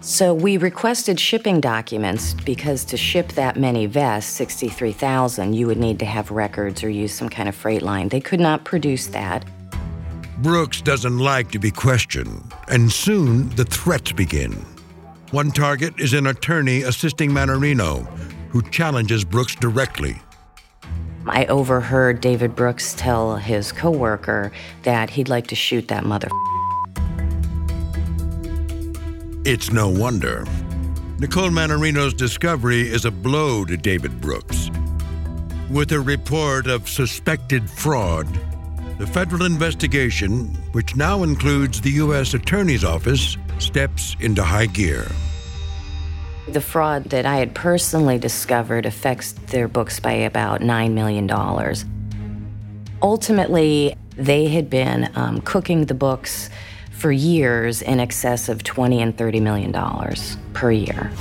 So 0.03 0.33
we 0.33 0.57
requested 0.57 1.19
shipping 1.19 1.61
documents 1.61 2.33
because 2.33 2.83
to 2.85 2.97
ship 2.97 3.33
that 3.33 3.55
many 3.55 3.85
vests, 3.85 4.31
63,000, 4.31 5.53
you 5.53 5.67
would 5.67 5.77
need 5.77 5.99
to 5.99 6.05
have 6.05 6.31
records 6.31 6.83
or 6.83 6.89
use 6.89 7.13
some 7.13 7.29
kind 7.29 7.47
of 7.47 7.53
freight 7.53 7.83
line. 7.83 8.09
They 8.09 8.19
could 8.19 8.39
not 8.39 8.63
produce 8.63 9.05
that. 9.07 9.45
Brooks 10.39 10.81
doesn't 10.81 11.19
like 11.19 11.51
to 11.51 11.59
be 11.59 11.69
questioned, 11.69 12.51
and 12.67 12.91
soon 12.91 13.49
the 13.49 13.63
threats 13.63 14.11
begin. 14.11 14.53
One 15.29 15.51
target 15.51 15.99
is 15.99 16.13
an 16.13 16.25
attorney 16.25 16.81
assisting 16.81 17.29
Mannarino, 17.29 18.07
who 18.49 18.63
challenges 18.63 19.23
Brooks 19.23 19.53
directly. 19.53 20.19
I 21.27 21.45
overheard 21.45 22.21
David 22.21 22.55
Brooks 22.55 22.95
tell 22.95 23.35
his 23.35 23.71
coworker 23.71 24.51
that 24.81 25.11
he'd 25.11 25.29
like 25.29 25.45
to 25.47 25.55
shoot 25.55 25.89
that 25.89 26.03
mother. 26.03 26.29
It's 29.43 29.71
no 29.71 29.89
wonder. 29.89 30.45
Nicole 31.17 31.49
Mannarino's 31.49 32.13
discovery 32.13 32.81
is 32.81 33.05
a 33.05 33.11
blow 33.11 33.65
to 33.65 33.75
David 33.75 34.21
Brooks. 34.21 34.69
With 35.67 35.91
a 35.93 35.99
report 35.99 36.67
of 36.67 36.87
suspected 36.87 37.67
fraud, 37.67 38.27
the 38.99 39.07
federal 39.07 39.45
investigation, 39.45 40.45
which 40.73 40.95
now 40.95 41.23
includes 41.23 41.81
the 41.81 41.89
U.S. 41.89 42.35
Attorney's 42.35 42.83
Office, 42.83 43.35
steps 43.57 44.15
into 44.19 44.43
high 44.43 44.67
gear. 44.67 45.07
The 46.47 46.61
fraud 46.61 47.05
that 47.05 47.25
I 47.25 47.37
had 47.37 47.55
personally 47.55 48.19
discovered 48.19 48.85
affects 48.85 49.31
their 49.31 49.67
books 49.67 49.99
by 49.99 50.11
about 50.11 50.61
$9 50.61 50.91
million. 50.91 51.27
Ultimately, 53.01 53.95
they 54.17 54.49
had 54.49 54.69
been 54.69 55.09
um, 55.15 55.41
cooking 55.41 55.85
the 55.85 55.95
books 55.95 56.51
for 57.01 57.11
years 57.11 57.81
in 57.81 57.99
excess 57.99 58.47
of 58.47 58.63
20 58.63 59.01
and 59.01 59.17
30 59.17 59.39
million 59.39 59.71
dollars 59.71 60.37
per 60.53 60.71
year. 60.71 61.11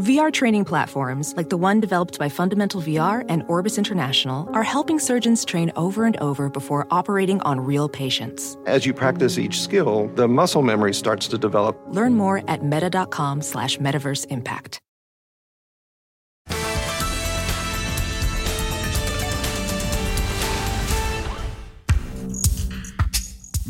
VR 0.00 0.32
training 0.32 0.64
platforms 0.64 1.34
like 1.36 1.50
the 1.50 1.58
one 1.58 1.78
developed 1.78 2.18
by 2.18 2.28
Fundamental 2.28 2.80
VR 2.80 3.24
and 3.28 3.42
Orbis 3.48 3.76
International 3.76 4.48
are 4.54 4.62
helping 4.62 4.98
surgeons 4.98 5.44
train 5.44 5.70
over 5.76 6.06
and 6.06 6.16
over 6.18 6.48
before 6.48 6.86
operating 6.90 7.40
on 7.42 7.60
real 7.60 7.86
patients. 7.88 8.56
As 8.64 8.86
you 8.86 8.94
practice 8.94 9.36
each 9.36 9.60
skill, 9.60 10.08
the 10.14 10.26
muscle 10.26 10.62
memory 10.62 10.94
starts 10.94 11.28
to 11.28 11.38
develop. 11.38 11.78
Learn 11.88 12.14
more 12.14 12.42
at 12.48 12.64
meta.com 12.64 13.42
slash 13.42 13.76
metaverse 13.76 14.26
impact. 14.30 14.80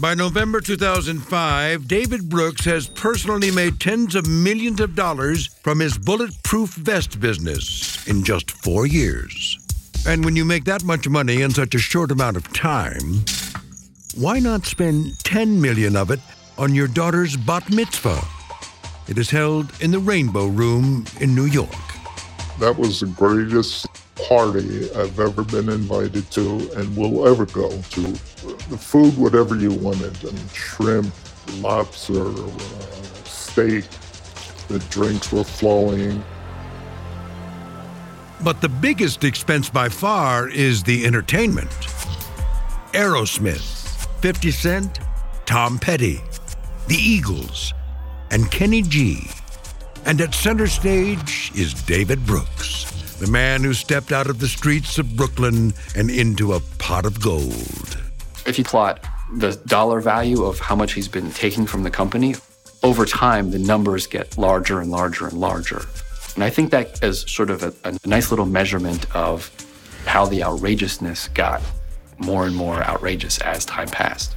By 0.00 0.14
November 0.14 0.62
2005, 0.62 1.86
David 1.86 2.30
Brooks 2.30 2.64
has 2.64 2.88
personally 2.88 3.50
made 3.50 3.78
tens 3.78 4.14
of 4.14 4.26
millions 4.26 4.80
of 4.80 4.94
dollars 4.94 5.48
from 5.62 5.78
his 5.78 5.98
bulletproof 5.98 6.70
vest 6.70 7.20
business 7.20 8.08
in 8.08 8.24
just 8.24 8.50
four 8.50 8.86
years. 8.86 9.58
And 10.06 10.24
when 10.24 10.36
you 10.36 10.46
make 10.46 10.64
that 10.64 10.84
much 10.84 11.06
money 11.06 11.42
in 11.42 11.50
such 11.50 11.74
a 11.74 11.78
short 11.78 12.10
amount 12.12 12.38
of 12.38 12.50
time, 12.54 13.26
why 14.16 14.38
not 14.38 14.64
spend 14.64 15.18
10 15.18 15.60
million 15.60 15.96
of 15.96 16.10
it 16.10 16.20
on 16.56 16.74
your 16.74 16.88
daughter's 16.88 17.36
bat 17.36 17.70
mitzvah? 17.70 18.26
It 19.06 19.18
is 19.18 19.28
held 19.28 19.70
in 19.82 19.90
the 19.90 19.98
Rainbow 19.98 20.46
Room 20.46 21.04
in 21.20 21.34
New 21.34 21.44
York. 21.44 21.68
That 22.58 22.78
was 22.78 23.00
the 23.00 23.06
greatest 23.06 23.86
party 24.28 24.90
I've 24.92 25.18
ever 25.20 25.42
been 25.42 25.68
invited 25.68 26.30
to 26.32 26.70
and 26.76 26.96
will 26.96 27.28
ever 27.28 27.46
go 27.46 27.70
to. 27.70 28.02
The 28.02 28.78
food, 28.78 29.16
whatever 29.16 29.56
you 29.56 29.72
wanted, 29.72 30.22
and 30.24 30.50
shrimp, 30.50 31.12
lobster, 31.58 32.28
uh, 32.28 32.50
steak. 33.24 33.84
The 34.68 34.78
drinks 34.90 35.32
were 35.32 35.44
flowing. 35.44 36.22
But 38.42 38.60
the 38.60 38.68
biggest 38.68 39.24
expense 39.24 39.68
by 39.68 39.88
far 39.88 40.48
is 40.48 40.82
the 40.82 41.04
entertainment. 41.04 41.70
Aerosmith, 42.92 44.06
50 44.20 44.50
Cent, 44.50 45.00
Tom 45.44 45.78
Petty, 45.78 46.20
the 46.88 46.96
Eagles, 46.96 47.74
and 48.30 48.50
Kenny 48.50 48.82
G. 48.82 49.30
And 50.06 50.20
at 50.20 50.34
center 50.34 50.66
stage 50.66 51.52
is 51.54 51.74
David 51.74 52.24
Brooks, 52.24 52.79
the 53.20 53.30
man 53.30 53.62
who 53.62 53.74
stepped 53.74 54.12
out 54.12 54.28
of 54.28 54.38
the 54.38 54.48
streets 54.48 54.98
of 54.98 55.14
Brooklyn 55.14 55.74
and 55.94 56.10
into 56.10 56.54
a 56.54 56.60
pot 56.78 57.04
of 57.04 57.20
gold. 57.20 57.98
If 58.46 58.56
you 58.58 58.64
plot 58.64 59.06
the 59.34 59.60
dollar 59.66 60.00
value 60.00 60.42
of 60.42 60.58
how 60.58 60.74
much 60.74 60.94
he's 60.94 61.06
been 61.06 61.30
taking 61.30 61.66
from 61.66 61.82
the 61.82 61.90
company, 61.90 62.34
over 62.82 63.04
time 63.04 63.50
the 63.50 63.58
numbers 63.58 64.06
get 64.06 64.38
larger 64.38 64.80
and 64.80 64.90
larger 64.90 65.26
and 65.26 65.38
larger. 65.38 65.82
And 66.34 66.42
I 66.42 66.48
think 66.48 66.70
that 66.70 67.02
is 67.04 67.20
sort 67.30 67.50
of 67.50 67.62
a, 67.62 67.74
a 67.84 67.98
nice 68.06 68.30
little 68.30 68.46
measurement 68.46 69.04
of 69.14 69.50
how 70.06 70.24
the 70.24 70.42
outrageousness 70.42 71.28
got 71.28 71.60
more 72.16 72.46
and 72.46 72.56
more 72.56 72.82
outrageous 72.82 73.38
as 73.40 73.66
time 73.66 73.88
passed. 73.88 74.34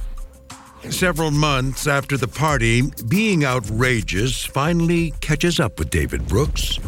Several 0.90 1.30
months 1.30 1.86
after 1.86 2.18
the 2.18 2.28
party, 2.28 2.82
being 3.08 3.46
outrageous 3.46 4.44
finally 4.44 5.14
catches 5.22 5.58
up 5.58 5.78
with 5.78 5.88
David 5.88 6.28
Brooks. 6.28 6.78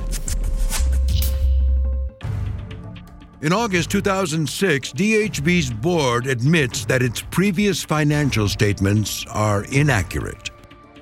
In 3.47 3.53
August 3.53 3.91
2006, 3.91 4.93
DHB's 4.95 5.71
board 5.71 6.27
admits 6.27 6.85
that 6.87 7.01
its 7.01 7.23
previous 7.31 7.85
financial 7.85 8.49
statements 8.49 9.25
are 9.29 9.63
inaccurate. 9.67 10.51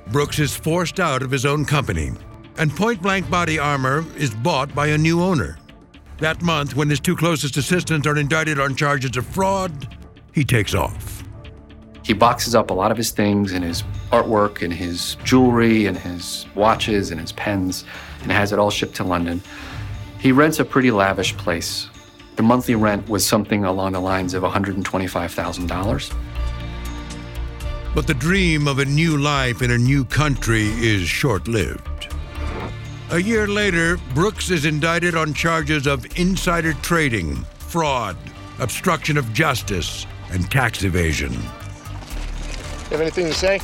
Brooks 0.09 0.39
is 0.39 0.55
forced 0.55 1.01
out 1.01 1.23
of 1.23 1.31
his 1.31 1.47
own 1.47 1.65
company, 1.65 2.13
and 2.59 2.71
Point 2.71 3.01
Blank 3.01 3.31
Body 3.31 3.59
Armor 3.59 4.05
is 4.19 4.35
bought 4.35 4.75
by 4.75 4.89
a 4.89 4.99
new 4.99 5.23
owner. 5.23 5.57
That 6.19 6.43
month, 6.43 6.77
when 6.77 6.91
his 6.91 7.01
two 7.01 7.17
closest 7.17 7.57
assistants 7.57 8.07
are 8.07 8.19
indicted 8.19 8.61
on 8.61 8.77
charges 8.77 9.17
of 9.17 9.25
fraud, 9.25 9.97
he 10.35 10.45
takes 10.45 10.75
off. 10.75 11.25
He 12.03 12.13
boxes 12.13 12.55
up 12.55 12.69
a 12.69 12.75
lot 12.75 12.91
of 12.91 12.99
his 12.99 13.11
things 13.11 13.53
and 13.53 13.65
his 13.65 13.85
artwork 14.13 14.61
and 14.61 14.71
his 14.71 15.17
jewelry 15.25 15.87
and 15.87 15.97
his 15.97 16.45
watches 16.55 17.11
and 17.11 17.19
his 17.19 17.33
pens 17.33 17.87
and 18.21 18.31
has 18.31 18.53
it 18.53 18.59
all 18.59 18.71
shipped 18.71 18.97
to 18.97 19.05
London. 19.05 19.41
He 20.19 20.31
rents 20.31 20.61
a 20.61 20.65
pretty 20.67 20.91
lavish 20.91 21.35
place. 21.39 21.89
The 22.37 22.43
monthly 22.43 22.75
rent 22.75 23.09
was 23.09 23.25
something 23.25 23.65
along 23.65 23.93
the 23.93 24.01
lines 24.01 24.35
of 24.35 24.43
$125,000. 24.43 26.15
But 27.95 28.09
the 28.09 28.15
dream 28.15 28.67
of 28.67 28.81
a 28.81 28.85
new 28.85 29.17
life 29.19 29.63
in 29.63 29.71
a 29.71 29.79
new 29.79 30.05
country 30.05 30.65
is 30.65 31.03
short 31.03 31.47
lived. 31.47 32.13
A 33.11 33.21
year 33.21 33.47
later, 33.47 33.99
Brooks 34.15 34.51
is 34.51 34.65
indicted 34.65 35.15
on 35.15 35.33
charges 35.33 35.87
of 35.87 36.05
insider 36.19 36.73
trading, 36.73 37.37
fraud, 37.59 38.17
obstruction 38.59 39.17
of 39.17 39.33
justice, 39.33 40.05
and 40.31 40.51
tax 40.51 40.83
evasion. 40.83 41.33
You 41.33 41.41
have 42.91 43.01
anything 43.01 43.27
to 43.27 43.35
say? 43.35 43.61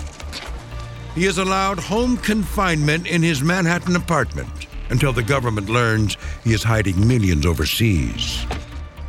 He 1.17 1.27
is 1.27 1.39
allowed 1.39 1.81
home 1.81 2.17
confinement 2.19 3.09
in 3.09 3.21
his 3.21 3.43
Manhattan 3.43 3.97
apartment 3.97 4.69
until 4.91 5.13
the 5.13 5.25
government 5.25 5.69
learns 5.69 6.17
he 6.45 6.53
is 6.53 6.63
hiding 6.63 7.07
millions 7.07 7.45
overseas 7.47 8.47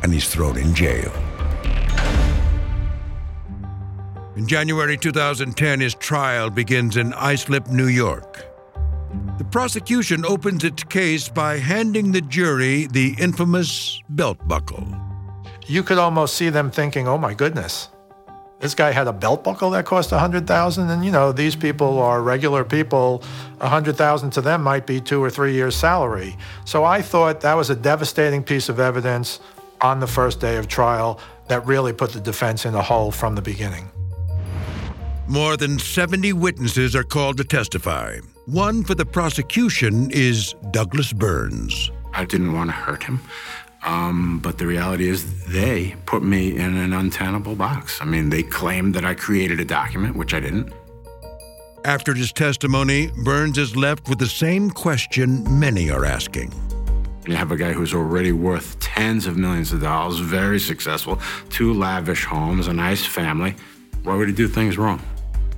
and 0.02 0.12
he's 0.12 0.28
thrown 0.28 0.56
in 0.58 0.74
jail. 0.74 1.12
In 4.34 4.46
January 4.46 4.96
2010, 4.96 5.80
his 5.80 5.94
trial 5.94 6.50
begins 6.50 6.96
in 6.96 7.12
Islip, 7.14 7.68
New 7.68 7.86
York. 7.86 8.46
The 9.38 9.44
prosecution 9.44 10.24
opens 10.24 10.64
its 10.64 10.84
case 10.84 11.28
by 11.28 11.58
handing 11.58 12.12
the 12.12 12.22
jury 12.22 12.86
the 12.86 13.14
infamous 13.18 14.00
belt 14.08 14.38
buckle. 14.48 14.86
You 15.66 15.82
could 15.82 15.98
almost 15.98 16.36
see 16.36 16.48
them 16.48 16.70
thinking, 16.70 17.06
oh 17.06 17.18
my 17.18 17.34
goodness, 17.34 17.88
this 18.62 18.76
guy 18.76 18.92
had 18.92 19.08
a 19.08 19.12
belt 19.12 19.42
buckle 19.42 19.70
that 19.70 19.84
cost 19.84 20.12
100000 20.12 20.88
and 20.88 21.04
you 21.04 21.10
know 21.10 21.32
these 21.32 21.56
people 21.56 21.98
are 21.98 22.22
regular 22.22 22.64
people 22.64 23.22
100000 23.58 24.30
to 24.30 24.40
them 24.40 24.62
might 24.62 24.86
be 24.86 25.00
two 25.00 25.22
or 25.22 25.28
three 25.28 25.52
years 25.52 25.74
salary 25.74 26.36
so 26.64 26.84
i 26.84 27.02
thought 27.02 27.40
that 27.40 27.54
was 27.54 27.70
a 27.70 27.74
devastating 27.74 28.40
piece 28.40 28.68
of 28.68 28.78
evidence 28.78 29.40
on 29.82 30.00
the 30.00 30.06
first 30.06 30.40
day 30.40 30.56
of 30.56 30.68
trial 30.68 31.20
that 31.48 31.66
really 31.66 31.92
put 31.92 32.12
the 32.12 32.20
defense 32.20 32.64
in 32.64 32.74
a 32.74 32.82
hole 32.82 33.10
from 33.10 33.34
the 33.34 33.42
beginning 33.42 33.90
More 35.28 35.56
than 35.56 35.78
70 35.78 36.32
witnesses 36.32 36.94
are 36.96 37.04
called 37.04 37.36
to 37.38 37.44
testify. 37.44 38.18
One 38.46 38.84
for 38.84 38.94
the 38.94 39.06
prosecution 39.06 40.10
is 40.10 40.54
Douglas 40.72 41.12
Burns. 41.12 41.90
I 42.12 42.24
didn't 42.24 42.52
want 42.52 42.70
to 42.70 42.72
hurt 42.74 43.02
him. 43.02 43.20
Um, 43.84 44.38
but 44.40 44.58
the 44.58 44.66
reality 44.66 45.08
is, 45.08 45.44
they 45.46 45.96
put 46.06 46.22
me 46.22 46.56
in 46.56 46.76
an 46.76 46.92
untenable 46.92 47.56
box. 47.56 48.00
I 48.00 48.04
mean, 48.04 48.30
they 48.30 48.42
claimed 48.42 48.94
that 48.94 49.04
I 49.04 49.14
created 49.14 49.58
a 49.60 49.64
document, 49.64 50.16
which 50.16 50.34
I 50.34 50.40
didn't. 50.40 50.72
After 51.84 52.14
his 52.14 52.32
testimony, 52.32 53.10
Burns 53.24 53.58
is 53.58 53.74
left 53.74 54.08
with 54.08 54.20
the 54.20 54.26
same 54.26 54.70
question 54.70 55.58
many 55.58 55.90
are 55.90 56.04
asking 56.04 56.52
You 57.26 57.36
have 57.36 57.52
a 57.52 57.56
guy 57.56 57.72
who's 57.72 57.94
already 57.94 58.32
worth 58.32 58.78
tens 58.80 59.26
of 59.26 59.36
millions 59.36 59.72
of 59.72 59.80
dollars, 59.80 60.18
very 60.18 60.58
successful, 60.58 61.20
two 61.50 61.72
lavish 61.72 62.24
homes, 62.24 62.66
a 62.66 62.72
nice 62.72 63.06
family. 63.06 63.54
Why 64.02 64.16
would 64.16 64.28
he 64.28 64.34
do 64.34 64.48
things 64.48 64.76
wrong? 64.76 65.00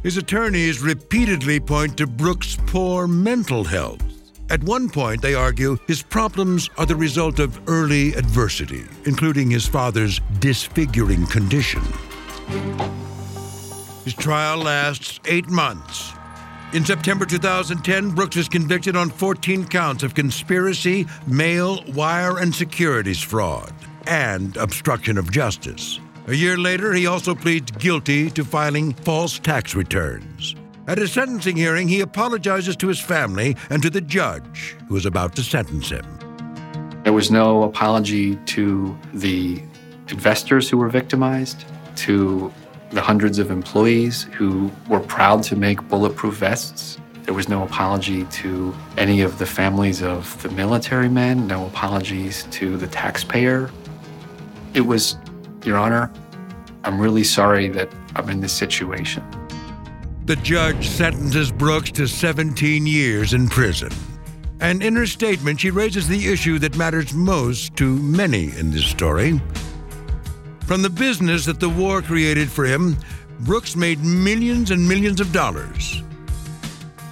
His 0.02 0.18
attorneys 0.18 0.80
repeatedly 0.80 1.60
point 1.60 1.96
to 1.96 2.06
Brooks' 2.06 2.58
poor 2.66 3.06
mental 3.06 3.64
health. 3.64 4.02
At 4.50 4.62
one 4.62 4.90
point, 4.90 5.22
they 5.22 5.34
argue 5.34 5.78
his 5.86 6.02
problems 6.02 6.68
are 6.76 6.84
the 6.84 6.96
result 6.96 7.38
of 7.38 7.58
early 7.66 8.12
adversity, 8.12 8.84
including 9.06 9.50
his 9.50 9.66
father's 9.66 10.20
disfiguring 10.40 11.26
condition. 11.26 11.80
His 14.04 14.12
trial 14.12 14.58
lasts 14.58 15.18
eight 15.24 15.48
months. 15.48 16.12
In 16.74 16.84
September 16.84 17.24
2010, 17.24 18.10
Brooks 18.10 18.36
is 18.36 18.48
convicted 18.48 18.96
on 18.96 19.08
14 19.08 19.64
counts 19.68 20.02
of 20.02 20.16
conspiracy, 20.16 21.06
mail, 21.24 21.84
wire, 21.92 22.38
and 22.38 22.52
securities 22.52 23.22
fraud, 23.22 23.72
and 24.08 24.56
obstruction 24.56 25.16
of 25.16 25.30
justice. 25.30 26.00
A 26.26 26.34
year 26.34 26.58
later, 26.58 26.92
he 26.92 27.06
also 27.06 27.32
pleads 27.32 27.70
guilty 27.70 28.28
to 28.30 28.44
filing 28.44 28.92
false 28.92 29.38
tax 29.38 29.76
returns. 29.76 30.56
At 30.88 30.98
his 30.98 31.12
sentencing 31.12 31.56
hearing, 31.56 31.86
he 31.86 32.00
apologizes 32.00 32.74
to 32.78 32.88
his 32.88 32.98
family 32.98 33.56
and 33.70 33.80
to 33.80 33.88
the 33.88 34.00
judge 34.00 34.74
who 34.88 34.96
is 34.96 35.06
about 35.06 35.36
to 35.36 35.44
sentence 35.44 35.90
him. 35.90 36.04
There 37.04 37.12
was 37.12 37.30
no 37.30 37.62
apology 37.62 38.34
to 38.34 38.98
the 39.12 39.62
investors 40.08 40.68
who 40.68 40.78
were 40.78 40.88
victimized, 40.88 41.66
to 41.98 42.52
the 42.94 43.02
hundreds 43.02 43.40
of 43.40 43.50
employees 43.50 44.22
who 44.34 44.70
were 44.88 45.00
proud 45.00 45.42
to 45.42 45.56
make 45.56 45.86
bulletproof 45.88 46.36
vests. 46.36 46.98
There 47.24 47.34
was 47.34 47.48
no 47.48 47.64
apology 47.64 48.24
to 48.24 48.72
any 48.96 49.20
of 49.20 49.38
the 49.38 49.46
families 49.46 50.00
of 50.00 50.40
the 50.42 50.50
military 50.50 51.08
men, 51.08 51.48
no 51.48 51.66
apologies 51.66 52.44
to 52.52 52.76
the 52.76 52.86
taxpayer. 52.86 53.68
It 54.74 54.82
was, 54.82 55.16
Your 55.64 55.76
Honor, 55.76 56.12
I'm 56.84 57.00
really 57.00 57.24
sorry 57.24 57.68
that 57.70 57.88
I'm 58.14 58.28
in 58.30 58.40
this 58.40 58.52
situation. 58.52 59.24
The 60.26 60.36
judge 60.36 60.88
sentences 60.88 61.50
Brooks 61.50 61.90
to 61.92 62.06
17 62.06 62.86
years 62.86 63.34
in 63.34 63.48
prison. 63.48 63.90
And 64.60 64.84
in 64.84 64.94
her 64.94 65.06
statement, 65.06 65.60
she 65.60 65.70
raises 65.70 66.06
the 66.06 66.32
issue 66.32 66.60
that 66.60 66.76
matters 66.76 67.12
most 67.12 67.74
to 67.76 67.96
many 67.96 68.56
in 68.56 68.70
this 68.70 68.86
story. 68.86 69.40
From 70.66 70.80
the 70.80 70.90
business 70.90 71.44
that 71.44 71.60
the 71.60 71.68
war 71.68 72.00
created 72.00 72.50
for 72.50 72.64
him, 72.64 72.96
Brooks 73.40 73.76
made 73.76 74.00
millions 74.00 74.70
and 74.70 74.88
millions 74.88 75.20
of 75.20 75.30
dollars. 75.30 76.02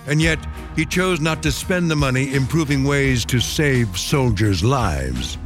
And 0.07 0.23
yet, 0.23 0.39
he 0.75 0.87
chose 0.87 1.21
not 1.21 1.43
to 1.43 1.53
spend 1.53 1.91
the 1.91 1.97
money 1.97 2.33
improving 2.35 2.85
ways 2.85 3.27
to 3.27 3.41
save 3.41 3.99
soldiers' 3.99 4.65
lives. 4.65 5.37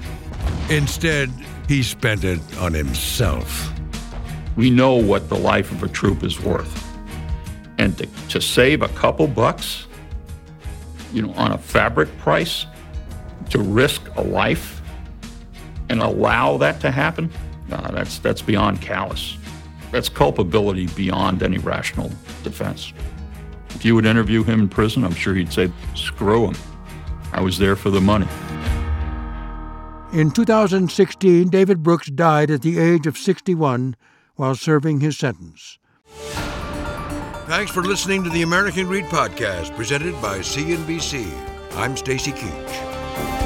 Instead, 0.70 1.32
he 1.68 1.82
spent 1.82 2.22
it 2.22 2.38
on 2.59 2.72
himself. 2.72 3.72
We 4.54 4.70
know 4.70 4.94
what 4.94 5.28
the 5.28 5.36
life 5.36 5.72
of 5.72 5.82
a 5.82 5.88
troop 5.88 6.22
is 6.22 6.40
worth. 6.40 6.84
And 7.78 7.98
to, 7.98 8.07
to 8.28 8.40
save 8.40 8.82
a 8.82 8.88
couple 8.88 9.26
bucks, 9.26 9.86
you 11.12 11.22
know, 11.22 11.32
on 11.32 11.50
a 11.50 11.59
fabric 11.59 12.16
price, 12.18 12.66
to 13.50 13.59
risk 13.59 14.02
a 14.16 14.22
life 14.22 14.80
and 15.88 16.00
allow 16.00 16.57
that 16.59 16.80
to 16.80 16.90
happen, 16.92 17.30
uh, 17.70 17.90
that's, 17.90 18.18
that's 18.18 18.42
beyond 18.42 18.80
callous. 18.80 19.36
That's 19.92 20.08
culpability 20.08 20.86
beyond 20.88 21.42
any 21.42 21.58
rational 21.58 22.10
defense. 22.42 22.92
If 23.70 23.84
you 23.84 23.94
would 23.94 24.06
interview 24.06 24.42
him 24.42 24.60
in 24.60 24.68
prison, 24.68 25.04
I'm 25.04 25.14
sure 25.14 25.34
he'd 25.34 25.52
say, 25.52 25.70
screw 25.94 26.46
him. 26.46 26.56
I 27.32 27.40
was 27.40 27.58
there 27.58 27.76
for 27.76 27.90
the 27.90 28.00
money. 28.00 28.26
In 30.12 30.30
2016, 30.30 31.50
David 31.50 31.82
Brooks 31.82 32.10
died 32.10 32.50
at 32.50 32.62
the 32.62 32.78
age 32.78 33.06
of 33.06 33.18
61 33.18 33.96
while 34.36 34.54
serving 34.54 35.00
his 35.00 35.18
sentence. 35.18 35.78
Thanks 37.46 37.70
for 37.70 37.82
listening 37.82 38.24
to 38.24 38.30
the 38.30 38.42
American 38.42 38.86
Greed 38.86 39.04
Podcast 39.04 39.76
presented 39.76 40.14
by 40.22 40.38
CNBC. 40.38 41.30
I'm 41.76 41.96
Stacy 41.96 42.32
Keach. 42.32 43.45